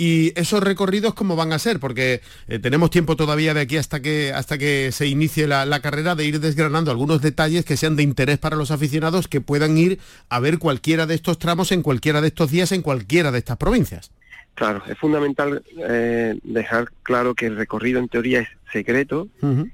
¿Y 0.00 0.32
esos 0.34 0.62
recorridos 0.62 1.12
cómo 1.12 1.36
van 1.36 1.52
a 1.52 1.58
ser? 1.58 1.78
Porque 1.78 2.22
eh, 2.48 2.58
tenemos 2.58 2.88
tiempo 2.88 3.16
todavía 3.16 3.52
de 3.52 3.60
aquí 3.60 3.76
hasta 3.76 4.00
que, 4.00 4.32
hasta 4.32 4.56
que 4.56 4.92
se 4.92 5.06
inicie 5.06 5.46
la, 5.46 5.80
carrera 5.82 6.14
de 6.14 6.24
ir 6.24 6.40
desgranando 6.40 6.90
algunos 6.90 7.20
detalles 7.20 7.66
que 7.66 7.76
sean 7.76 7.96
de 7.96 8.02
interés 8.02 8.38
para 8.38 8.56
los 8.56 8.70
aficionados 8.70 9.28
que 9.28 9.42
puedan 9.42 9.76
ir 9.76 9.98
a 10.30 10.40
ver 10.40 10.58
cualquiera 10.58 11.04
de 11.04 11.16
estos 11.16 11.38
tramos 11.38 11.70
en 11.70 11.82
cualquiera 11.82 12.22
de 12.22 12.28
estos 12.28 12.50
días 12.50 12.72
en 12.72 12.80
cualquiera 12.80 13.30
de 13.30 13.40
estas 13.40 13.58
provincias. 13.58 14.10
Claro, 14.54 14.82
es 14.88 14.96
fundamental 14.96 15.62
eh, 15.76 16.34
dejar 16.44 16.92
claro 17.02 17.34
que 17.34 17.44
el 17.44 17.56
recorrido 17.56 17.98
en 17.98 18.08
teoría 18.08 18.40
es 18.40 18.48
secreto 18.72 19.28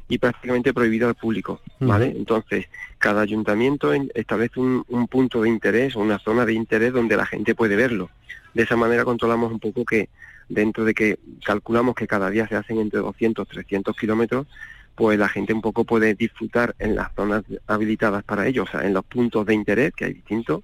y 0.08 0.18
prácticamente 0.18 0.74
prohibido 0.74 1.06
al 1.06 1.14
público, 1.14 1.60
¿vale? 1.78 2.06
Entonces, 2.06 2.66
cada 2.98 3.22
ayuntamiento 3.22 3.92
establece 3.92 4.58
un, 4.58 4.84
un, 4.88 5.06
punto 5.06 5.42
de 5.42 5.50
interés 5.50 5.94
o 5.94 6.00
una 6.00 6.18
zona 6.18 6.44
de 6.44 6.54
interés 6.54 6.92
donde 6.92 7.16
la 7.16 7.26
gente 7.26 7.54
puede 7.54 7.76
verlo. 7.76 8.10
De 8.56 8.62
esa 8.62 8.74
manera 8.74 9.04
controlamos 9.04 9.52
un 9.52 9.60
poco 9.60 9.84
que 9.84 10.08
dentro 10.48 10.86
de 10.86 10.94
que 10.94 11.18
calculamos 11.44 11.94
que 11.94 12.06
cada 12.06 12.30
día 12.30 12.48
se 12.48 12.56
hacen 12.56 12.78
entre 12.78 13.00
200 13.00 13.46
300 13.46 13.94
kilómetros, 13.94 14.46
pues 14.94 15.18
la 15.18 15.28
gente 15.28 15.52
un 15.52 15.60
poco 15.60 15.84
puede 15.84 16.14
disfrutar 16.14 16.74
en 16.78 16.94
las 16.96 17.14
zonas 17.14 17.44
habilitadas 17.66 18.24
para 18.24 18.46
ello, 18.46 18.62
o 18.62 18.66
sea, 18.66 18.86
en 18.86 18.94
los 18.94 19.04
puntos 19.04 19.44
de 19.44 19.52
interés, 19.52 19.92
que 19.94 20.06
hay 20.06 20.14
distintos, 20.14 20.62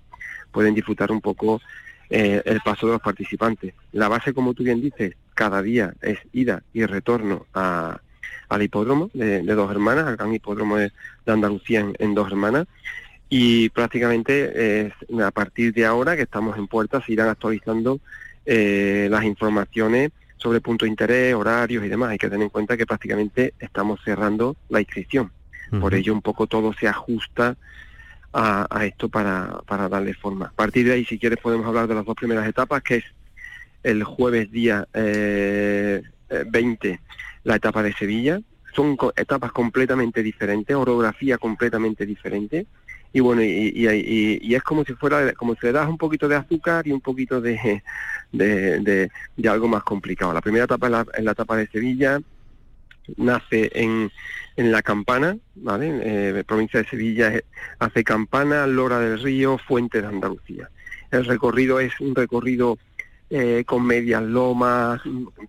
pueden 0.50 0.75
disfrutar 0.75 1.12
un 1.12 1.20
poco 1.20 1.61
eh, 2.08 2.40
el 2.46 2.62
paso 2.62 2.87
de 2.87 2.94
los 2.94 3.02
participantes. 3.02 3.75
La 3.92 4.08
base, 4.08 4.32
como 4.32 4.54
tú 4.54 4.62
bien 4.62 4.80
dices, 4.80 5.14
cada 5.34 5.61
día 5.61 5.92
es 6.00 6.18
ida 6.32 6.62
y 6.72 6.87
retorno 6.87 7.44
a, 7.52 8.00
al 8.49 8.62
hipódromo 8.62 9.11
de, 9.12 9.42
Dos 9.42 9.70
Hermanas, 9.70 10.06
al 10.06 10.16
gran 10.16 10.32
hipódromo 10.32 10.78
de, 10.78 10.92
Andalucía 11.26 11.87
en 11.99 12.14
Dos 12.14 12.28
Hermanas, 12.28 12.66
y 13.34 13.70
prácticamente 13.70 14.92
a 15.24 15.30
partir 15.30 15.72
de 15.72 15.86
ahora 15.86 16.16
que 16.16 16.24
estamos 16.24 16.58
en 16.58 16.66
puertas 16.66 17.02
se 17.06 17.14
irán 17.14 17.30
actualizando 17.30 17.98
eh, 18.44 19.08
las 19.10 19.24
informaciones 19.24 20.10
sobre 20.36 20.60
punto 20.60 20.84
de 20.84 20.90
interés, 20.90 21.34
horarios 21.34 21.82
y 21.82 21.88
demás. 21.88 22.10
Hay 22.10 22.18
que 22.18 22.28
tener 22.28 22.42
en 22.42 22.50
cuenta 22.50 22.76
que 22.76 22.84
prácticamente 22.84 23.54
estamos 23.58 24.00
cerrando 24.04 24.54
la 24.68 24.80
inscripción. 24.80 25.32
Por 25.80 25.94
ello 25.94 26.12
un 26.12 26.20
poco 26.20 26.46
todo 26.46 26.74
se 26.74 26.86
ajusta 26.86 27.56
a, 28.34 28.84
esto 28.84 29.08
para, 29.08 29.62
para, 29.66 29.88
darle 29.88 30.12
forma. 30.12 30.48
A 30.48 30.52
partir 30.52 30.84
de 30.84 30.92
ahí, 30.92 31.06
si 31.06 31.18
quieres, 31.18 31.38
podemos 31.38 31.66
hablar 31.66 31.88
de 31.88 31.94
las 31.94 32.04
dos 32.04 32.14
primeras 32.14 32.46
etapas, 32.46 32.82
que 32.82 32.96
es 32.96 33.04
el 33.82 34.04
jueves 34.04 34.52
día 34.52 34.86
eh, 34.92 36.02
20, 36.50 36.86
eh, 36.90 37.00
la 37.44 37.56
etapa 37.56 37.82
de 37.82 37.94
Sevilla. 37.94 38.42
Son 38.76 38.94
etapas 39.16 39.52
completamente 39.52 40.22
diferentes, 40.22 40.76
orografía 40.76 41.38
completamente 41.38 42.04
diferente 42.04 42.66
y 43.12 43.21
bueno, 43.21 43.42
y, 43.42 44.54
es 44.54 44.62
como 44.62 44.85
si 44.85 44.95
fuera, 44.95 45.33
como 45.35 45.54
si 45.54 45.66
le 45.66 45.73
das 45.73 45.88
un 45.88 45.99
poquito 45.99 46.28
de 46.28 46.37
azúcar 46.37 46.87
y 46.87 46.92
un 46.92 47.00
poquito 47.00 47.40
de, 47.40 47.83
de, 48.33 49.11
algo 49.49 49.69
más 49.69 49.83
complicado. 49.83 50.33
La 50.33 50.40
primera 50.40 50.64
etapa 50.64 51.04
es 51.14 51.25
la, 51.25 51.33
etapa 51.33 51.57
de 51.57 51.69
Sevilla, 51.69 52.21
nace 53.16 53.71
en, 53.75 54.11
en 54.57 54.73
La 54.73 54.83
Campana, 54.83 55.37
¿vale? 55.57 56.00
Eh, 56.02 56.45
provincia 56.45 56.83
de 56.83 56.88
Sevilla, 56.88 57.33
hace 57.78 58.02
Campana, 58.02 58.66
Lora 58.66 58.99
del 58.99 59.21
Río, 59.23 59.59
Fuente 59.59 60.00
de 60.00 60.09
Andalucía. 60.09 60.71
El 61.11 61.26
recorrido 61.26 61.78
es 61.81 62.00
un 62.00 62.14
recorrido 62.14 62.78
eh, 63.34 63.64
con 63.64 63.86
medias 63.86 64.22
lomas, 64.22 65.00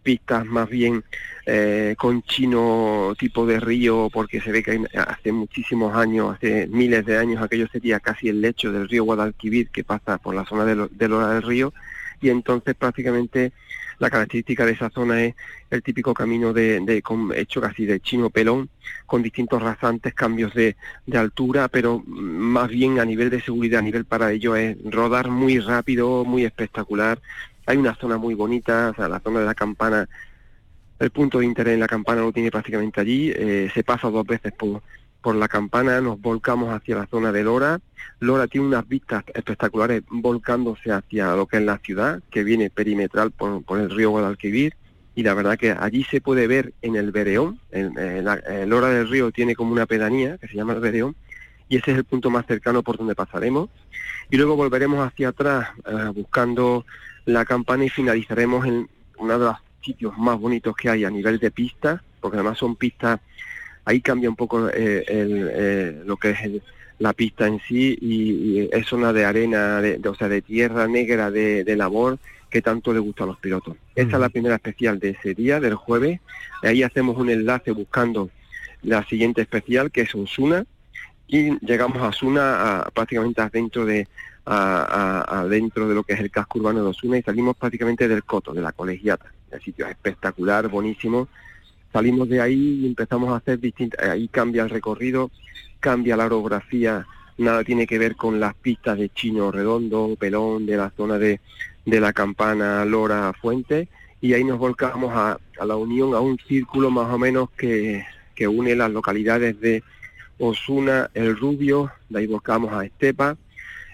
pistas 0.04 0.46
más 0.46 0.70
bien 0.70 1.04
eh, 1.46 1.96
con 1.98 2.24
chino 2.24 3.14
tipo 3.20 3.46
de 3.46 3.60
río, 3.60 4.10
porque 4.10 4.40
se 4.40 4.54
ve 4.54 4.64
que 4.64 4.86
hace 4.96 5.34
muchísimos 5.34 5.94
años, 5.94 6.34
hace 6.34 6.68
miles 6.68 7.06
de 7.06 7.18
años, 7.18 7.42
aquello 7.44 7.68
sería 7.68 8.00
casi 8.00 8.30
el 8.30 8.40
lecho 8.40 8.72
del 8.72 8.88
río 8.88 9.04
Guadalquivir 9.04 9.68
que 9.68 9.84
pasa 9.84 10.18
por 10.18 10.34
la 10.34 10.46
zona 10.46 10.64
del, 10.64 10.88
del 10.92 11.12
del 11.12 11.42
Río, 11.42 11.74
y 12.22 12.30
entonces 12.30 12.74
prácticamente 12.74 13.52
la 14.00 14.10
característica 14.10 14.66
de 14.66 14.72
esa 14.72 14.90
zona 14.90 15.22
es 15.22 15.36
el 15.70 15.84
típico 15.84 16.14
camino 16.14 16.54
de, 16.54 16.80
de 16.80 17.04
hecho 17.36 17.60
casi 17.60 17.86
de 17.86 18.00
chino 18.00 18.30
pelón, 18.30 18.70
con 19.06 19.22
distintos 19.22 19.62
rasantes, 19.62 20.14
cambios 20.14 20.54
de, 20.54 20.78
de, 21.06 21.18
altura, 21.18 21.68
pero 21.68 22.02
más 22.06 22.70
bien 22.70 23.00
a 23.00 23.06
nivel 23.06 23.30
de 23.30 23.42
seguridad, 23.42 23.80
a 23.80 23.84
nivel 23.84 24.06
para 24.06 24.32
ello 24.32 24.56
es 24.56 24.78
rodar 24.86 25.30
muy 25.30 25.60
rápido, 25.60 26.24
muy 26.24 26.46
espectacular. 26.46 27.20
Hay 27.66 27.78
una 27.78 27.96
zona 27.96 28.18
muy 28.18 28.34
bonita, 28.34 28.90
o 28.92 28.96
sea, 28.96 29.08
la 29.08 29.20
zona 29.20 29.40
de 29.40 29.46
la 29.46 29.56
campana, 29.56 30.08
el 31.00 31.10
punto 31.12 31.40
de 31.40 31.46
interés 31.46 31.74
en 31.74 31.80
la 31.80 31.88
campana 31.88 32.22
lo 32.22 32.32
tiene 32.32 32.52
prácticamente 32.52 33.02
allí, 33.02 33.32
eh, 33.36 33.72
se 33.74 33.84
pasa 33.84 34.10
dos 34.10 34.26
veces 34.26 34.52
por 34.54 34.82
por 35.24 35.36
la 35.36 35.48
campana, 35.48 36.02
nos 36.02 36.22
volcamos 36.22 36.72
hacia 36.74 36.98
la 36.98 37.08
zona 37.08 37.32
de 37.32 37.44
Lora. 37.44 37.80
Lora 38.20 38.48
tiene 38.48 38.68
unas 38.68 38.86
vistas 38.88 39.24
espectaculares 39.34 40.04
volcándose 40.10 40.92
hacia 40.92 41.34
lo 41.34 41.48
que 41.48 41.58
es 41.58 41.64
la 41.64 41.78
ciudad, 41.78 42.22
que 42.30 42.44
viene 42.44 42.70
perimetral 42.70 43.32
por, 43.32 43.64
el 43.80 43.90
río 43.90 44.12
Guadalquivir. 44.12 44.76
Y 45.16 45.24
la 45.24 45.34
verdad 45.34 45.58
que 45.58 45.72
allí 45.72 46.04
se 46.04 46.20
puede 46.20 46.46
ver 46.46 46.74
en 46.82 46.98
el 46.98 47.12
Bereón, 47.12 47.58
en, 47.72 48.26
Lora 48.70 48.90
del 48.90 49.10
Río 49.10 49.32
tiene 49.32 49.56
como 49.56 49.72
una 49.72 49.86
pedanía 49.86 50.38
que 50.40 50.48
se 50.48 50.56
llama 50.56 50.74
el 50.74 50.82
Bereón, 50.82 51.16
y 51.70 51.78
ese 51.78 51.92
es 51.92 51.98
el 51.98 52.04
punto 52.04 52.30
más 52.30 52.46
cercano 52.46 52.84
por 52.84 52.98
donde 52.98 53.16
pasaremos. 53.16 53.70
Y 54.30 54.36
luego 54.36 54.58
volveremos 54.58 55.08
hacia 55.08 55.30
atrás 55.30 55.70
eh, 55.86 56.12
buscando 56.14 56.86
la 57.26 57.46
campana 57.46 57.86
y 57.86 57.90
finalizaremos 57.90 58.66
en 58.66 58.90
uno 59.18 59.40
de 59.40 59.46
los 59.46 59.58
sitios 59.82 60.18
más 60.18 60.40
bonitos 60.40 60.76
que 60.76 60.90
hay 60.90 61.06
a 61.06 61.10
nivel 61.10 61.40
de 61.40 61.52
pistas, 61.52 62.02
porque 62.20 62.38
además 62.38 62.58
son 62.58 62.76
pistas 62.76 63.20
ahí 63.86 64.02
cambia 64.02 64.30
un 64.30 64.36
poco 64.36 64.70
eh, 64.70 65.04
eh, 65.08 66.02
lo 66.06 66.18
que 66.18 66.32
es 66.32 66.40
la 67.00 67.14
pista 67.14 67.48
en 67.48 67.60
sí 67.68 67.98
y, 68.00 68.70
es 68.72 68.88
zona 68.88 69.12
de 69.14 69.26
arena, 69.26 69.82
de, 69.82 70.00
o 70.08 70.16
sea, 70.16 70.30
de 70.30 70.42
tierra 70.42 70.88
negra 70.88 71.32
de, 71.32 71.76
labor 71.76 72.18
que 72.50 72.62
tanto 72.62 72.94
le 72.94 73.00
gusta 73.00 73.24
a 73.24 73.28
los 73.28 73.40
pilotos. 73.40 73.76
Esta 73.96 74.16
es 74.16 74.22
la 74.22 74.30
primera 74.30 74.56
especial 74.56 75.00
de 75.00 75.10
ese 75.10 75.34
día, 75.34 75.60
del 75.60 75.76
jueves. 75.76 76.20
Ahí 76.62 76.84
hacemos 76.84 77.18
un 77.18 77.30
enlace 77.30 77.72
buscando 77.72 78.30
la 78.84 79.04
siguiente 79.06 79.42
especial, 79.42 79.92
que 79.92 80.02
es 80.02 80.14
Osuna, 80.14 80.66
y 81.28 81.58
llegamos 81.66 81.98
a 81.98 82.10
Osuna 82.10 82.86
prácticamente 82.94 83.42
adentro 83.42 83.86
de, 83.86 84.08
adentro 84.46 85.88
de 85.88 85.96
lo 85.96 86.04
que 86.04 86.14
es 86.14 86.20
el 86.20 86.32
casco 86.32 86.60
urbano 86.60 86.84
de 86.84 86.90
Osuna 86.90 87.18
y 87.18 87.22
salimos 87.22 87.56
prácticamente 87.56 88.08
del 88.08 88.24
coto, 88.24 88.54
de 88.54 88.62
la 88.62 88.72
colegiata. 88.72 89.32
El 89.52 89.62
sitio 89.62 89.86
es 89.86 89.92
espectacular, 89.92 90.68
buenísimo 90.68 91.28
salimos 91.94 92.28
de 92.28 92.42
ahí 92.42 92.80
y 92.82 92.88
empezamos 92.88 93.30
a 93.30 93.38
hacer 93.38 93.60
distintas, 93.60 94.10
ahí 94.10 94.28
cambia 94.28 94.64
el 94.64 94.72
recorrido, 94.72 95.30
cambia 95.80 96.18
la 96.18 96.26
orografía, 96.26 97.06
nada 97.38 97.64
tiene 97.64 97.86
que 97.86 98.00
ver 98.00 98.16
con 98.16 98.40
las 98.40 98.56
pistas 98.56 98.98
de 98.98 99.10
Chino 99.10 99.52
Redondo, 99.52 100.16
Pelón, 100.20 100.66
de 100.66 100.76
la 100.76 100.90
zona 100.90 101.20
de, 101.20 101.40
de 101.86 102.00
la 102.00 102.12
Campana, 102.12 102.84
Lora, 102.84 103.32
Fuente, 103.40 103.88
y 104.20 104.34
ahí 104.34 104.44
nos 104.44 104.58
volcamos 104.58 105.14
a, 105.14 105.38
la 105.64 105.76
unión, 105.76 106.16
a 106.16 106.20
un 106.20 106.40
círculo 106.40 106.90
más 106.90 107.14
o 107.14 107.20
menos 107.20 107.52
que, 107.52 108.04
que 108.34 108.48
une 108.48 108.76
las 108.76 108.90
localidades 108.90 109.60
de 109.60 109.84
Osuna, 110.40 111.12
El 111.14 111.38
Rubio, 111.38 111.92
de 112.10 112.20
ahí 112.20 112.28
volcamos 112.28 112.74
a 112.74 112.86
Estepa, 112.86 113.38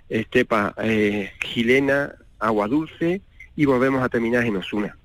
Estepa 0.10 0.74
eh, 0.82 1.32
Gilena, 1.40 2.16
Agua 2.40 2.68
Dulce, 2.68 3.22
y 3.56 3.66
volvemos 3.66 4.04
a 4.04 4.10
terminar 4.10 4.46
en 4.46 4.58
Osuna. 4.58 4.98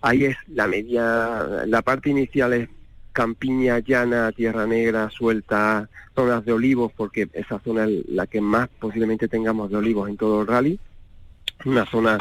Ahí 0.00 0.24
es 0.24 0.36
la 0.48 0.66
media, 0.66 1.64
la 1.66 1.82
parte 1.82 2.10
inicial 2.10 2.52
es 2.52 2.68
campiña 3.12 3.78
llana, 3.78 4.32
tierra 4.32 4.66
negra, 4.66 5.10
suelta, 5.10 5.88
zonas 6.14 6.44
de 6.44 6.52
olivos, 6.52 6.92
porque 6.96 7.28
esa 7.32 7.58
zona 7.60 7.84
es 7.84 8.06
la 8.08 8.26
que 8.26 8.40
más 8.40 8.68
posiblemente 8.80 9.28
tengamos 9.28 9.70
de 9.70 9.76
olivos 9.76 10.08
en 10.08 10.16
todo 10.16 10.42
el 10.42 10.46
rally. 10.46 10.78
Una 11.64 11.86
zona 11.86 12.18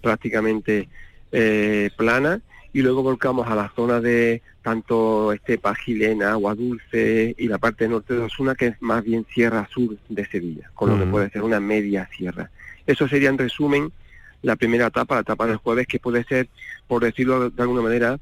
prácticamente 0.00 0.88
eh, 1.32 1.90
plana. 1.96 2.40
Y 2.76 2.82
luego 2.82 3.02
volcamos 3.02 3.48
a 3.48 3.54
la 3.54 3.72
zona 3.74 4.02
de 4.02 4.42
tanto 4.60 5.32
estepa 5.32 5.74
gilena, 5.74 6.32
agua 6.32 6.54
dulce 6.54 7.34
y 7.38 7.48
la 7.48 7.56
parte 7.56 7.88
norte 7.88 8.12
de 8.12 8.20
Osuna, 8.20 8.54
que 8.54 8.66
es 8.66 8.82
más 8.82 9.02
bien 9.02 9.24
sierra 9.32 9.66
sur 9.72 9.96
de 10.10 10.26
Sevilla, 10.26 10.70
con 10.74 10.90
lo 10.90 10.98
que 10.98 11.10
puede 11.10 11.30
ser 11.30 11.42
una 11.42 11.58
media 11.58 12.06
sierra. 12.14 12.50
Eso 12.86 13.08
sería 13.08 13.30
en 13.30 13.38
resumen 13.38 13.90
la 14.42 14.56
primera 14.56 14.88
etapa, 14.88 15.14
la 15.14 15.22
etapa 15.22 15.46
del 15.46 15.56
jueves, 15.56 15.86
que 15.86 15.98
puede 15.98 16.22
ser, 16.24 16.48
por 16.86 17.02
decirlo 17.02 17.48
de 17.48 17.62
alguna 17.62 17.80
manera, 17.80 18.18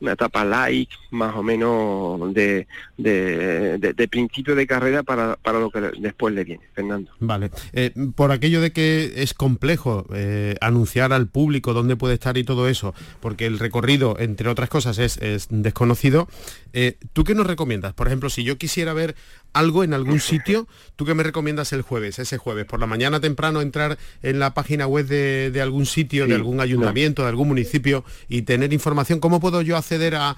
una 0.00 0.12
etapa 0.12 0.44
light, 0.44 0.90
más 1.10 1.34
o 1.34 1.42
menos 1.42 2.32
de, 2.32 2.66
de, 2.96 4.08
principio 4.10 4.54
de 4.54 4.66
carrera 4.66 5.02
para, 5.02 5.36
para, 5.36 5.58
lo 5.58 5.70
que 5.70 5.80
después 5.98 6.34
le 6.34 6.44
viene, 6.44 6.62
Fernando. 6.74 7.10
Vale, 7.20 7.50
eh, 7.72 7.92
por 8.14 8.32
aquello 8.32 8.60
de 8.60 8.72
que 8.72 9.14
es 9.16 9.34
complejo 9.34 10.06
eh, 10.14 10.56
anunciar 10.60 11.12
al 11.12 11.28
público 11.28 11.74
dónde 11.74 11.96
puede 11.96 12.14
estar 12.14 12.38
y 12.38 12.44
todo 12.44 12.68
eso, 12.68 12.94
porque 13.20 13.46
el 13.46 13.58
recorrido, 13.58 14.16
entre 14.18 14.48
otras 14.48 14.68
cosas, 14.68 14.98
es, 14.98 15.18
desconocido, 15.50 16.28
eh, 16.72 16.96
¿tú 17.12 17.24
qué 17.24 17.34
nos 17.34 17.46
recomiendas? 17.46 17.94
Por 17.94 18.06
ejemplo, 18.06 18.30
si 18.30 18.44
yo 18.44 18.58
quisiera 18.58 18.92
ver 18.92 19.14
algo 19.52 19.84
en 19.84 19.94
algún 19.94 20.20
sitio, 20.20 20.66
¿tú 20.96 21.04
qué 21.04 21.14
me 21.14 21.22
recomiendas 21.22 21.72
el 21.72 21.82
jueves, 21.82 22.18
ese 22.18 22.38
jueves? 22.38 22.64
Por 22.64 22.80
la 22.80 22.86
mañana 22.86 23.20
temprano 23.20 23.60
entrar 23.60 23.98
en 24.22 24.38
la 24.38 24.54
página 24.54 24.86
web 24.86 25.06
de, 25.06 25.60
algún 25.60 25.86
sitio, 25.86 26.26
de 26.26 26.34
algún 26.34 26.60
ayuntamiento, 26.60 27.22
de 27.22 27.28
algún 27.28 27.48
municipio 27.48 28.04
y 28.28 28.42
tener 28.42 28.72
información, 28.72 29.20
¿cómo 29.20 29.40
puedo 29.40 29.62
yo 29.62 29.76
acceder 29.76 30.14
a, 30.16 30.36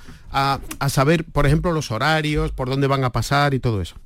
saber, 0.88 1.24
por 1.24 1.46
ejemplo, 1.46 1.72
los 1.72 1.90
horarios, 1.90 2.52
por 2.52 2.68
dónde 2.68 2.86
van 2.86 3.04
a 3.04 3.10
pasar 3.10 3.54
y 3.54 3.60
todo 3.60 3.80
eso? 3.80 3.96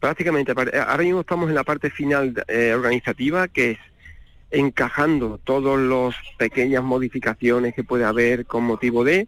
Prácticamente, 0.00 0.52
eh, 0.52 0.78
ahora 0.78 1.02
mismo 1.02 1.20
estamos 1.20 1.48
en 1.48 1.54
la 1.54 1.64
parte 1.64 1.90
final 1.90 2.34
eh, 2.48 2.72
organizativa, 2.74 3.48
que 3.48 3.72
es 3.72 3.78
encajando 4.50 5.40
todas 5.42 5.80
las 5.80 6.14
pequeñas 6.38 6.82
modificaciones 6.82 7.74
que 7.74 7.84
puede 7.84 8.04
haber 8.04 8.46
con 8.46 8.64
motivo 8.64 9.04
de, 9.04 9.26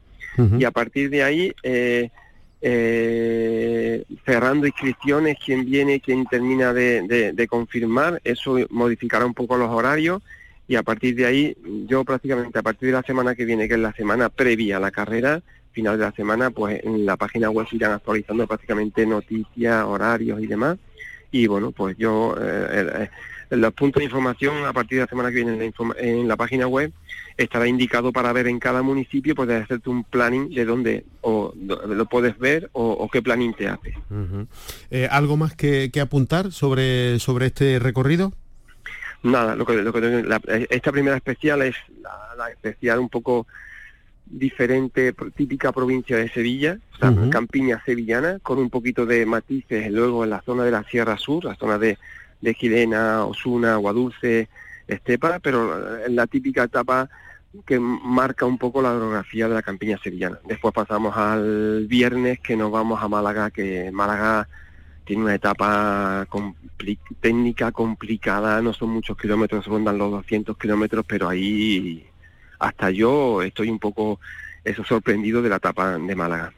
y 0.59 0.65
a 0.65 0.71
partir 0.71 1.09
de 1.09 1.23
ahí 1.23 1.55
eh, 1.63 2.11
cerrando 2.61 4.67
inscripciones, 4.67 5.37
quién 5.45 5.65
viene, 5.65 6.01
quién 6.01 6.27
termina 6.27 6.73
de, 6.73 7.33
de, 7.35 7.49
confirmar, 7.49 8.21
eso 8.25 8.57
modificará 8.71 9.27
un 9.27 9.35
poco 9.35 9.57
los 9.57 9.71
horarios 9.71 10.23
y 10.69 10.75
a 10.75 10.83
partir 10.83 11.15
de 11.15 11.27
ahí, 11.27 11.57
yo 11.87 12.05
prácticamente 12.05 12.59
a 12.59 12.63
partir 12.63 12.89
de 12.89 12.95
la 12.95 13.03
semana 13.03 13.35
que 13.35 13.45
viene, 13.45 13.69
que 13.69 13.75
es 13.75 13.81
la 13.81 13.93
semana 13.93 14.29
previa 14.29 14.79
a 14.79 14.81
la 14.81 14.91
carrera, 14.91 15.43
final 15.77 15.99
de 15.99 16.05
la 16.05 16.13
semana, 16.13 16.51
pues 16.51 16.83
en 16.83 17.05
la 17.05 17.19
página 17.19 17.51
web 17.51 17.67
se 17.69 17.77
irán 17.77 17.93
actualizando 17.93 18.47
prácticamente 18.47 19.07
noticias, 19.07 19.85
horarios 19.85 20.41
y 20.41 20.47
demás. 20.47 20.79
Y 21.31 21.47
bueno, 21.47 21.71
pues 21.71 21.99
yo, 21.99 22.35
eh, 22.41 22.67
eh, 22.73 23.11
los 23.51 23.73
puntos 23.75 24.01
de 24.01 24.05
información 24.05 24.65
a 24.65 24.73
partir 24.73 24.99
de 24.99 25.05
la 25.05 25.09
semana 25.09 25.31
que 25.31 25.37
viene 25.37 25.73
en 25.99 26.29
la, 26.29 26.37
página 26.37 26.67
web 26.67 26.93
estará 27.37 27.67
indicado 27.67 28.13
para 28.13 28.33
ver 28.33 28.47
en 28.47 28.59
cada 28.59 28.83
municipio, 28.83 29.35
puedes 29.35 29.63
hacerte 29.63 29.91
un 29.91 30.05
planning 30.05 30.51
de 30.51 30.65
dónde 30.65 31.05
o 31.21 31.53
lo 31.57 32.07
puedes 32.07 32.39
ver 32.39 32.71
o, 32.73 33.09
qué 33.11 33.23
planning 33.23 33.55
te 33.55 33.69
hace. 33.69 33.95
Eh, 34.91 35.09
¿Algo 35.11 35.37
más 35.37 35.55
que, 35.55 35.91
apuntar 36.01 36.53
sobre, 36.53 37.19
sobre 37.19 37.47
este 37.47 37.79
recorrido? 37.79 38.33
Nada, 39.23 39.57
lo 39.57 39.67
que, 39.67 39.75
lo 39.77 39.93
que 39.93 40.25
esta 40.71 40.93
primera 40.93 41.17
especial 41.17 41.63
es 41.63 41.75
la 42.37 42.51
especial 42.51 43.01
un 43.01 43.09
poco 43.09 43.47
diferente, 44.27 45.15
típica 45.35 45.73
provincia 45.73 46.17
de 46.17 46.29
Sevilla, 46.29 46.79
o 46.95 46.99
sea, 46.99 47.15
campiña 47.31 47.83
sevillana, 47.85 48.39
con 48.41 48.59
un 48.59 48.71
poquito 48.71 49.07
de 49.07 49.25
matices 49.25 49.91
luego 49.91 50.25
en 50.25 50.31
la 50.31 50.43
zona 50.43 50.65
de 50.65 50.73
la 50.73 50.83
Sierra 50.85 51.17
Sur, 51.17 51.45
la 51.45 51.55
zona 51.55 51.79
de, 51.79 51.97
de 52.41 52.55
Gilena, 52.55 53.25
Osuna, 53.25 53.77
Guadulce, 53.77 54.49
Estepa, 54.87 55.39
pero 55.41 56.05
en 56.05 56.17
la 56.17 56.27
típica 56.27 56.65
etapa 56.65 57.09
que 57.65 57.81
marca 57.81 58.45
un 58.45 58.59
poco 58.59 58.83
la 58.83 58.93
orografía 58.93 59.49
de 59.49 59.55
la 59.55 59.63
campiña 59.63 59.99
sevillana. 60.03 60.39
Después 60.47 60.75
pasamos 60.75 61.17
al 61.17 61.87
viernes 61.89 62.41
que 62.41 62.57
nos 62.57 62.71
vamos 62.71 63.03
a 63.03 63.09
Málaga, 63.09 63.51
que 63.51 63.91
Málaga 63.93 64.49
tiene 65.05 65.23
una 65.23 65.35
etapa 65.35 66.27
técnica 67.21 67.73
complicada, 67.73 68.61
no 68.61 68.73
son 68.73 68.91
muchos 68.91 69.17
kilómetros, 69.17 69.67
rondan 69.67 69.99
los 69.99 70.11
200 70.11 70.59
kilómetros, 70.59 71.05
pero 71.07 71.29
ahí 71.29 72.05
hasta 72.59 72.91
yo 72.91 73.43
estoy 73.43 73.71
un 73.71 73.79
poco 73.79 74.19
eso 74.65 74.85
sorprendido 74.85 75.43
de 75.43 75.49
la 75.49 75.57
etapa 75.57 75.97
de 75.97 76.17
Málaga. 76.17 76.53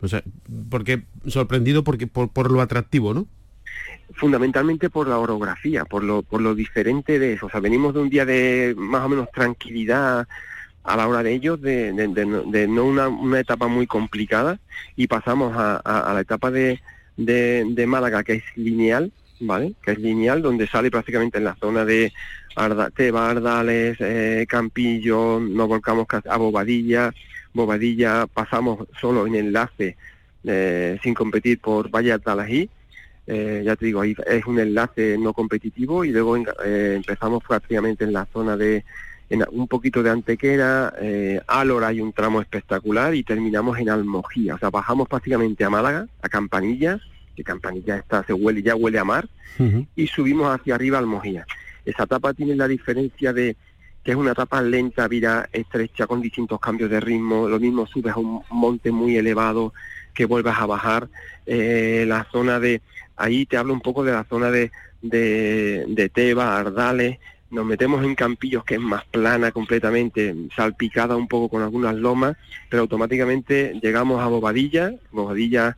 O 0.00 0.08
sea, 0.08 0.22
porque 0.70 1.02
sorprendido 1.26 1.84
porque 1.84 2.06
por, 2.06 2.50
lo 2.50 2.60
atractivo, 2.60 3.12
¿no? 3.12 3.26
Fundamentalmente 4.14 4.90
por 4.90 5.08
la 5.08 5.18
orografía, 5.18 5.84
por 5.84 6.04
lo, 6.04 6.22
por 6.22 6.40
lo 6.40 6.54
diferente 6.54 7.18
de 7.18 7.34
eso. 7.34 7.46
O 7.46 7.50
sea, 7.50 7.60
venimos 7.60 7.94
de 7.94 8.00
un 8.00 8.10
día 8.10 8.24
de 8.24 8.74
más 8.76 9.04
o 9.04 9.08
menos 9.08 9.30
tranquilidad 9.32 10.26
a 10.84 10.96
la 10.96 11.08
hora 11.08 11.22
de 11.22 11.32
ellos, 11.32 11.60
de, 11.60 11.92
no 12.68 12.84
una, 12.84 13.08
una, 13.08 13.40
etapa 13.40 13.68
muy 13.68 13.86
complicada, 13.86 14.58
y 14.96 15.06
pasamos 15.06 15.56
a, 15.56 15.76
a, 15.76 16.12
la 16.12 16.20
etapa 16.20 16.50
de, 16.50 16.80
de, 17.16 17.86
Málaga, 17.86 18.24
que 18.24 18.34
es 18.34 18.44
lineal, 18.56 19.12
¿vale? 19.40 19.74
Que 19.82 19.92
es 19.92 19.98
lineal, 19.98 20.42
donde 20.42 20.66
sale 20.66 20.90
prácticamente 20.90 21.38
en 21.38 21.44
la 21.44 21.54
zona 21.54 21.84
de 21.84 22.12
Arda, 22.56 22.90
Teba, 22.90 23.30
Ardales, 23.30 23.96
eh, 24.00 24.44
Campillo, 24.48 25.38
nos 25.40 25.68
volcamos 25.68 26.06
a 26.28 26.36
Bobadilla, 26.36 27.12
Bobadilla 27.54 28.26
pasamos 28.26 28.88
solo 29.00 29.26
en 29.26 29.36
enlace 29.36 29.96
eh, 30.44 30.98
sin 31.02 31.14
competir 31.14 31.60
por 31.60 31.90
Valle 31.90 32.12
eh, 33.26 33.62
ya 33.64 33.76
te 33.76 33.86
digo, 33.86 34.00
ahí 34.00 34.16
es 34.26 34.46
un 34.46 34.58
enlace 34.58 35.16
no 35.18 35.32
competitivo 35.32 36.04
y 36.04 36.10
luego 36.10 36.36
eh, 36.36 36.94
empezamos 36.96 37.42
prácticamente 37.44 38.04
en 38.04 38.12
la 38.12 38.26
zona 38.32 38.56
de 38.56 38.84
en 39.30 39.44
un 39.50 39.66
poquito 39.66 40.02
de 40.02 40.10
Antequera, 40.10 40.92
eh, 41.00 41.40
Álora 41.46 41.88
hay 41.88 42.02
un 42.02 42.12
tramo 42.12 42.42
espectacular 42.42 43.14
y 43.14 43.22
terminamos 43.22 43.78
en 43.78 43.88
Almojía, 43.88 44.56
o 44.56 44.58
sea, 44.58 44.68
bajamos 44.68 45.08
prácticamente 45.08 45.64
a 45.64 45.70
Málaga, 45.70 46.06
a 46.20 46.28
Campanilla, 46.28 47.00
que 47.34 47.42
Campanilla 47.42 47.96
está, 47.96 48.22
se 48.24 48.34
huele, 48.34 48.62
ya 48.62 48.76
huele 48.76 48.98
a 48.98 49.04
mar, 49.04 49.26
y 49.96 50.06
subimos 50.06 50.54
hacia 50.54 50.74
arriba 50.74 50.98
a 50.98 51.00
Almojía. 51.00 51.46
Esa 51.86 52.02
etapa 52.02 52.34
tiene 52.34 52.56
la 52.56 52.68
diferencia 52.68 53.32
de 53.32 53.56
que 54.04 54.10
es 54.10 54.16
una 54.16 54.32
etapa 54.32 54.60
lenta, 54.60 55.08
vira 55.08 55.48
estrecha, 55.52 56.06
con 56.06 56.20
distintos 56.20 56.60
cambios 56.60 56.90
de 56.90 57.00
ritmo, 57.00 57.48
lo 57.48 57.58
mismo 57.58 57.86
subes 57.86 58.12
a 58.12 58.18
un 58.18 58.42
monte 58.50 58.90
muy 58.90 59.16
elevado, 59.16 59.72
que 60.12 60.26
vuelvas 60.26 60.58
a 60.58 60.66
bajar, 60.66 61.08
eh, 61.46 62.04
la 62.06 62.26
zona 62.30 62.60
de, 62.60 62.82
ahí 63.16 63.46
te 63.46 63.56
hablo 63.56 63.72
un 63.72 63.80
poco 63.80 64.04
de 64.04 64.12
la 64.12 64.24
zona 64.24 64.50
de, 64.50 64.70
de, 65.02 66.10
Teba, 66.12 66.58
Ardales, 66.58 67.18
nos 67.50 67.66
metemos 67.66 68.04
en 68.04 68.14
Campillos 68.14 68.64
que 68.64 68.74
es 68.74 68.80
más 68.80 69.04
plana 69.04 69.52
completamente, 69.52 70.34
salpicada 70.56 71.16
un 71.16 71.28
poco 71.28 71.48
con 71.48 71.62
algunas 71.62 71.94
lomas, 71.94 72.36
pero 72.70 72.82
automáticamente 72.82 73.78
llegamos 73.82 74.22
a 74.22 74.26
Bobadilla, 74.26 74.92
Bobadilla 75.10 75.76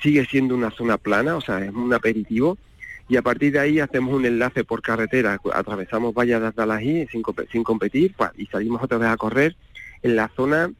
sigue 0.00 0.24
siendo 0.26 0.54
una 0.54 0.70
zona 0.70 0.96
plana, 0.96 1.36
o 1.36 1.40
sea, 1.40 1.64
es 1.64 1.72
un 1.72 1.92
aperitivo, 1.92 2.56
y 3.08 3.16
a 3.16 3.22
partir 3.22 3.52
de 3.52 3.58
ahí 3.58 3.80
hacemos 3.80 4.14
un 4.14 4.26
enlace 4.26 4.64
por 4.64 4.82
carretera, 4.82 5.38
atravesamos 5.52 6.14
Vallas 6.14 6.54
de 6.54 7.08
sin, 7.10 7.22
sin 7.50 7.64
competir 7.64 8.14
y 8.36 8.46
salimos 8.46 8.82
otra 8.82 8.98
vez 8.98 9.08
a 9.08 9.16
correr 9.16 9.56
en 10.02 10.14
la 10.14 10.28
zona, 10.36 10.70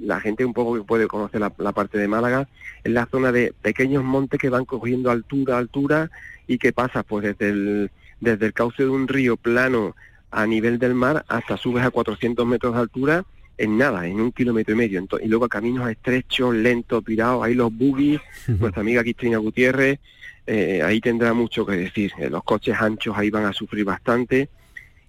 la 0.00 0.20
gente 0.20 0.44
un 0.44 0.52
poco 0.52 0.74
que 0.74 0.82
puede 0.82 1.06
conocer 1.06 1.40
la, 1.40 1.50
parte 1.50 1.98
de 1.98 2.08
Málaga, 2.08 2.48
en 2.82 2.94
la 2.94 3.06
zona 3.06 3.32
de 3.32 3.54
pequeños 3.62 4.04
montes 4.04 4.40
que 4.40 4.48
van 4.48 4.64
cogiendo 4.64 5.10
altura, 5.10 5.58
altura 5.58 6.10
y 6.46 6.58
que 6.58 6.72
pasa 6.72 7.02
pues 7.02 7.24
desde 7.24 7.50
el, 7.50 7.90
desde 8.20 8.46
el 8.46 8.52
cauce 8.52 8.82
de 8.82 8.88
un 8.88 9.08
río 9.08 9.36
plano 9.36 9.94
a 10.30 10.46
nivel 10.46 10.78
del 10.78 10.94
mar 10.94 11.24
hasta 11.28 11.56
subes 11.56 11.84
a 11.84 11.90
400 11.90 12.44
metros 12.46 12.74
de 12.74 12.80
altura 12.80 13.24
en 13.56 13.78
nada, 13.78 14.06
en 14.06 14.20
un 14.20 14.32
kilómetro 14.32 14.74
y 14.74 14.78
medio. 14.78 15.06
y 15.22 15.28
luego 15.28 15.48
caminos 15.48 15.88
estrechos, 15.88 16.54
lentos, 16.54 17.04
tirados, 17.04 17.44
ahí 17.44 17.54
los 17.54 17.72
buggies, 17.72 18.20
nuestra 18.48 18.80
amiga 18.80 19.02
Cristina 19.02 19.38
Gutiérrez, 19.38 20.00
eh, 20.46 20.82
ahí 20.82 21.00
tendrá 21.00 21.32
mucho 21.32 21.64
que 21.64 21.76
decir. 21.76 22.12
Eh, 22.18 22.28
los 22.28 22.42
coches 22.44 22.76
anchos 22.78 23.16
ahí 23.16 23.30
van 23.30 23.44
a 23.44 23.52
sufrir 23.52 23.84
bastante. 23.84 24.48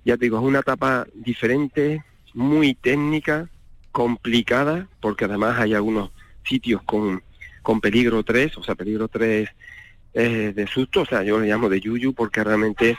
Ya 0.04 0.18
te 0.18 0.26
digo, 0.26 0.38
es 0.38 0.44
una 0.44 0.60
etapa 0.60 1.08
diferente, 1.14 2.04
muy 2.34 2.76
técnica, 2.76 3.50
complicada, 3.96 4.90
porque 5.00 5.24
además 5.24 5.58
hay 5.58 5.74
algunos 5.74 6.12
sitios 6.44 6.82
con, 6.84 7.24
con 7.62 7.80
peligro 7.80 8.24
3, 8.24 8.58
o 8.58 8.64
sea, 8.64 8.76
peligro 8.76 9.08
3 9.08 9.48
de 10.14 10.68
susto, 10.68 11.02
o 11.02 11.06
sea, 11.06 11.24
yo 11.24 11.40
le 11.40 11.48
llamo 11.48 11.70
de 11.70 11.80
yuyu 11.80 12.14
porque 12.14 12.44
realmente 12.44 12.98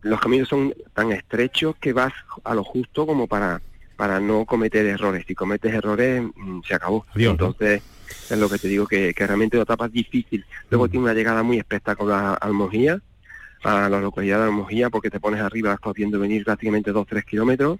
los 0.00 0.18
caminos 0.18 0.48
son 0.48 0.74
tan 0.94 1.12
estrechos 1.12 1.76
que 1.76 1.92
vas 1.92 2.14
a 2.42 2.54
lo 2.54 2.64
justo 2.64 3.06
como 3.06 3.26
para 3.26 3.60
para 3.96 4.18
no 4.18 4.44
cometer 4.44 4.86
errores. 4.86 5.24
Si 5.28 5.34
cometes 5.34 5.72
errores, 5.72 6.22
mm, 6.34 6.60
se 6.66 6.74
acabó. 6.74 7.04
Entonces, 7.14 7.82
es 8.30 8.38
lo 8.38 8.48
que 8.48 8.58
te 8.58 8.68
digo, 8.68 8.86
que, 8.86 9.14
realmente 9.16 9.56
la 9.56 9.64
etapa 9.64 9.86
es 9.86 9.92
difícil. 9.92 10.44
Luego 10.70 10.86
mm. 10.86 10.90
tiene 10.90 11.04
una 11.04 11.14
llegada 11.14 11.42
muy 11.42 11.58
espectacular 11.58 12.24
a 12.24 12.34
Almojía, 12.34 13.00
a 13.62 13.88
la 13.88 14.00
localidad 14.00 14.38
de 14.38 14.44
Almojía, 14.44 14.90
porque 14.90 15.10
te 15.10 15.20
pones 15.20 15.40
arriba, 15.40 15.74
estás 15.74 15.94
viendo 15.94 16.18
venir 16.18 16.44
prácticamente 16.44 16.92
2-3 16.92 17.24
kilómetros. 17.24 17.78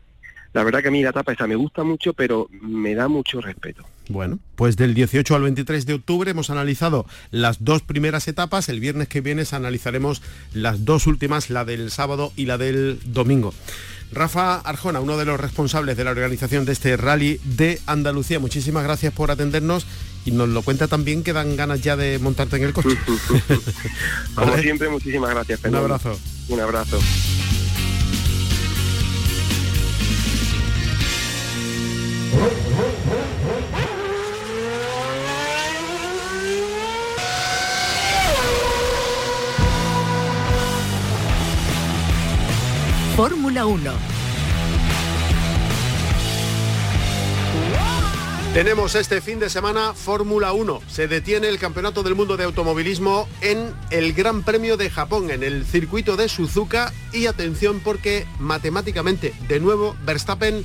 La 0.54 0.62
verdad 0.62 0.82
que 0.82 0.88
a 0.88 0.90
mí 0.92 1.02
la 1.02 1.10
etapa 1.10 1.32
esa 1.32 1.46
me 1.46 1.56
gusta 1.56 1.82
mucho, 1.82 2.14
pero 2.14 2.48
me 2.62 2.94
da 2.94 3.08
mucho 3.08 3.40
respeto. 3.40 3.84
Bueno, 4.08 4.38
pues 4.54 4.76
del 4.76 4.94
18 4.94 5.34
al 5.34 5.42
23 5.42 5.84
de 5.84 5.94
octubre 5.94 6.30
hemos 6.30 6.48
analizado 6.48 7.06
las 7.32 7.64
dos 7.64 7.82
primeras 7.82 8.28
etapas. 8.28 8.68
El 8.68 8.78
viernes 8.78 9.08
que 9.08 9.20
viene 9.20 9.42
analizaremos 9.50 10.22
las 10.52 10.84
dos 10.84 11.08
últimas, 11.08 11.50
la 11.50 11.64
del 11.64 11.90
sábado 11.90 12.32
y 12.36 12.46
la 12.46 12.56
del 12.56 13.00
domingo. 13.04 13.52
Rafa 14.12 14.56
Arjona, 14.60 15.00
uno 15.00 15.16
de 15.16 15.24
los 15.24 15.40
responsables 15.40 15.96
de 15.96 16.04
la 16.04 16.12
organización 16.12 16.64
de 16.64 16.72
este 16.72 16.96
rally 16.96 17.40
de 17.44 17.80
Andalucía, 17.86 18.38
muchísimas 18.38 18.84
gracias 18.84 19.12
por 19.12 19.32
atendernos 19.32 19.86
y 20.24 20.30
nos 20.30 20.48
lo 20.48 20.62
cuenta 20.62 20.86
también 20.86 21.24
que 21.24 21.32
dan 21.32 21.56
ganas 21.56 21.82
ya 21.82 21.96
de 21.96 22.20
montarte 22.20 22.56
en 22.56 22.62
el 22.62 22.72
coche. 22.72 22.90
Como 24.36 24.56
siempre, 24.58 24.88
muchísimas 24.88 25.30
gracias. 25.30 25.64
Un 25.64 25.74
abrazo. 25.74 26.16
Un 26.48 26.60
abrazo. 26.60 27.00
Fórmula 43.16 43.64
1. 43.64 43.92
Tenemos 48.52 48.96
este 48.96 49.20
fin 49.20 49.38
de 49.38 49.48
semana 49.48 49.94
Fórmula 49.94 50.52
1. 50.52 50.80
Se 50.88 51.06
detiene 51.06 51.48
el 51.48 51.60
Campeonato 51.60 52.02
del 52.02 52.16
Mundo 52.16 52.36
de 52.36 52.42
Automovilismo 52.42 53.28
en 53.40 53.72
el 53.90 54.14
Gran 54.14 54.42
Premio 54.42 54.76
de 54.76 54.90
Japón, 54.90 55.30
en 55.30 55.44
el 55.44 55.64
circuito 55.64 56.16
de 56.16 56.28
Suzuka. 56.28 56.92
Y 57.12 57.26
atención 57.26 57.78
porque 57.84 58.26
matemáticamente, 58.40 59.32
de 59.46 59.60
nuevo, 59.60 59.94
Verstappen 60.04 60.64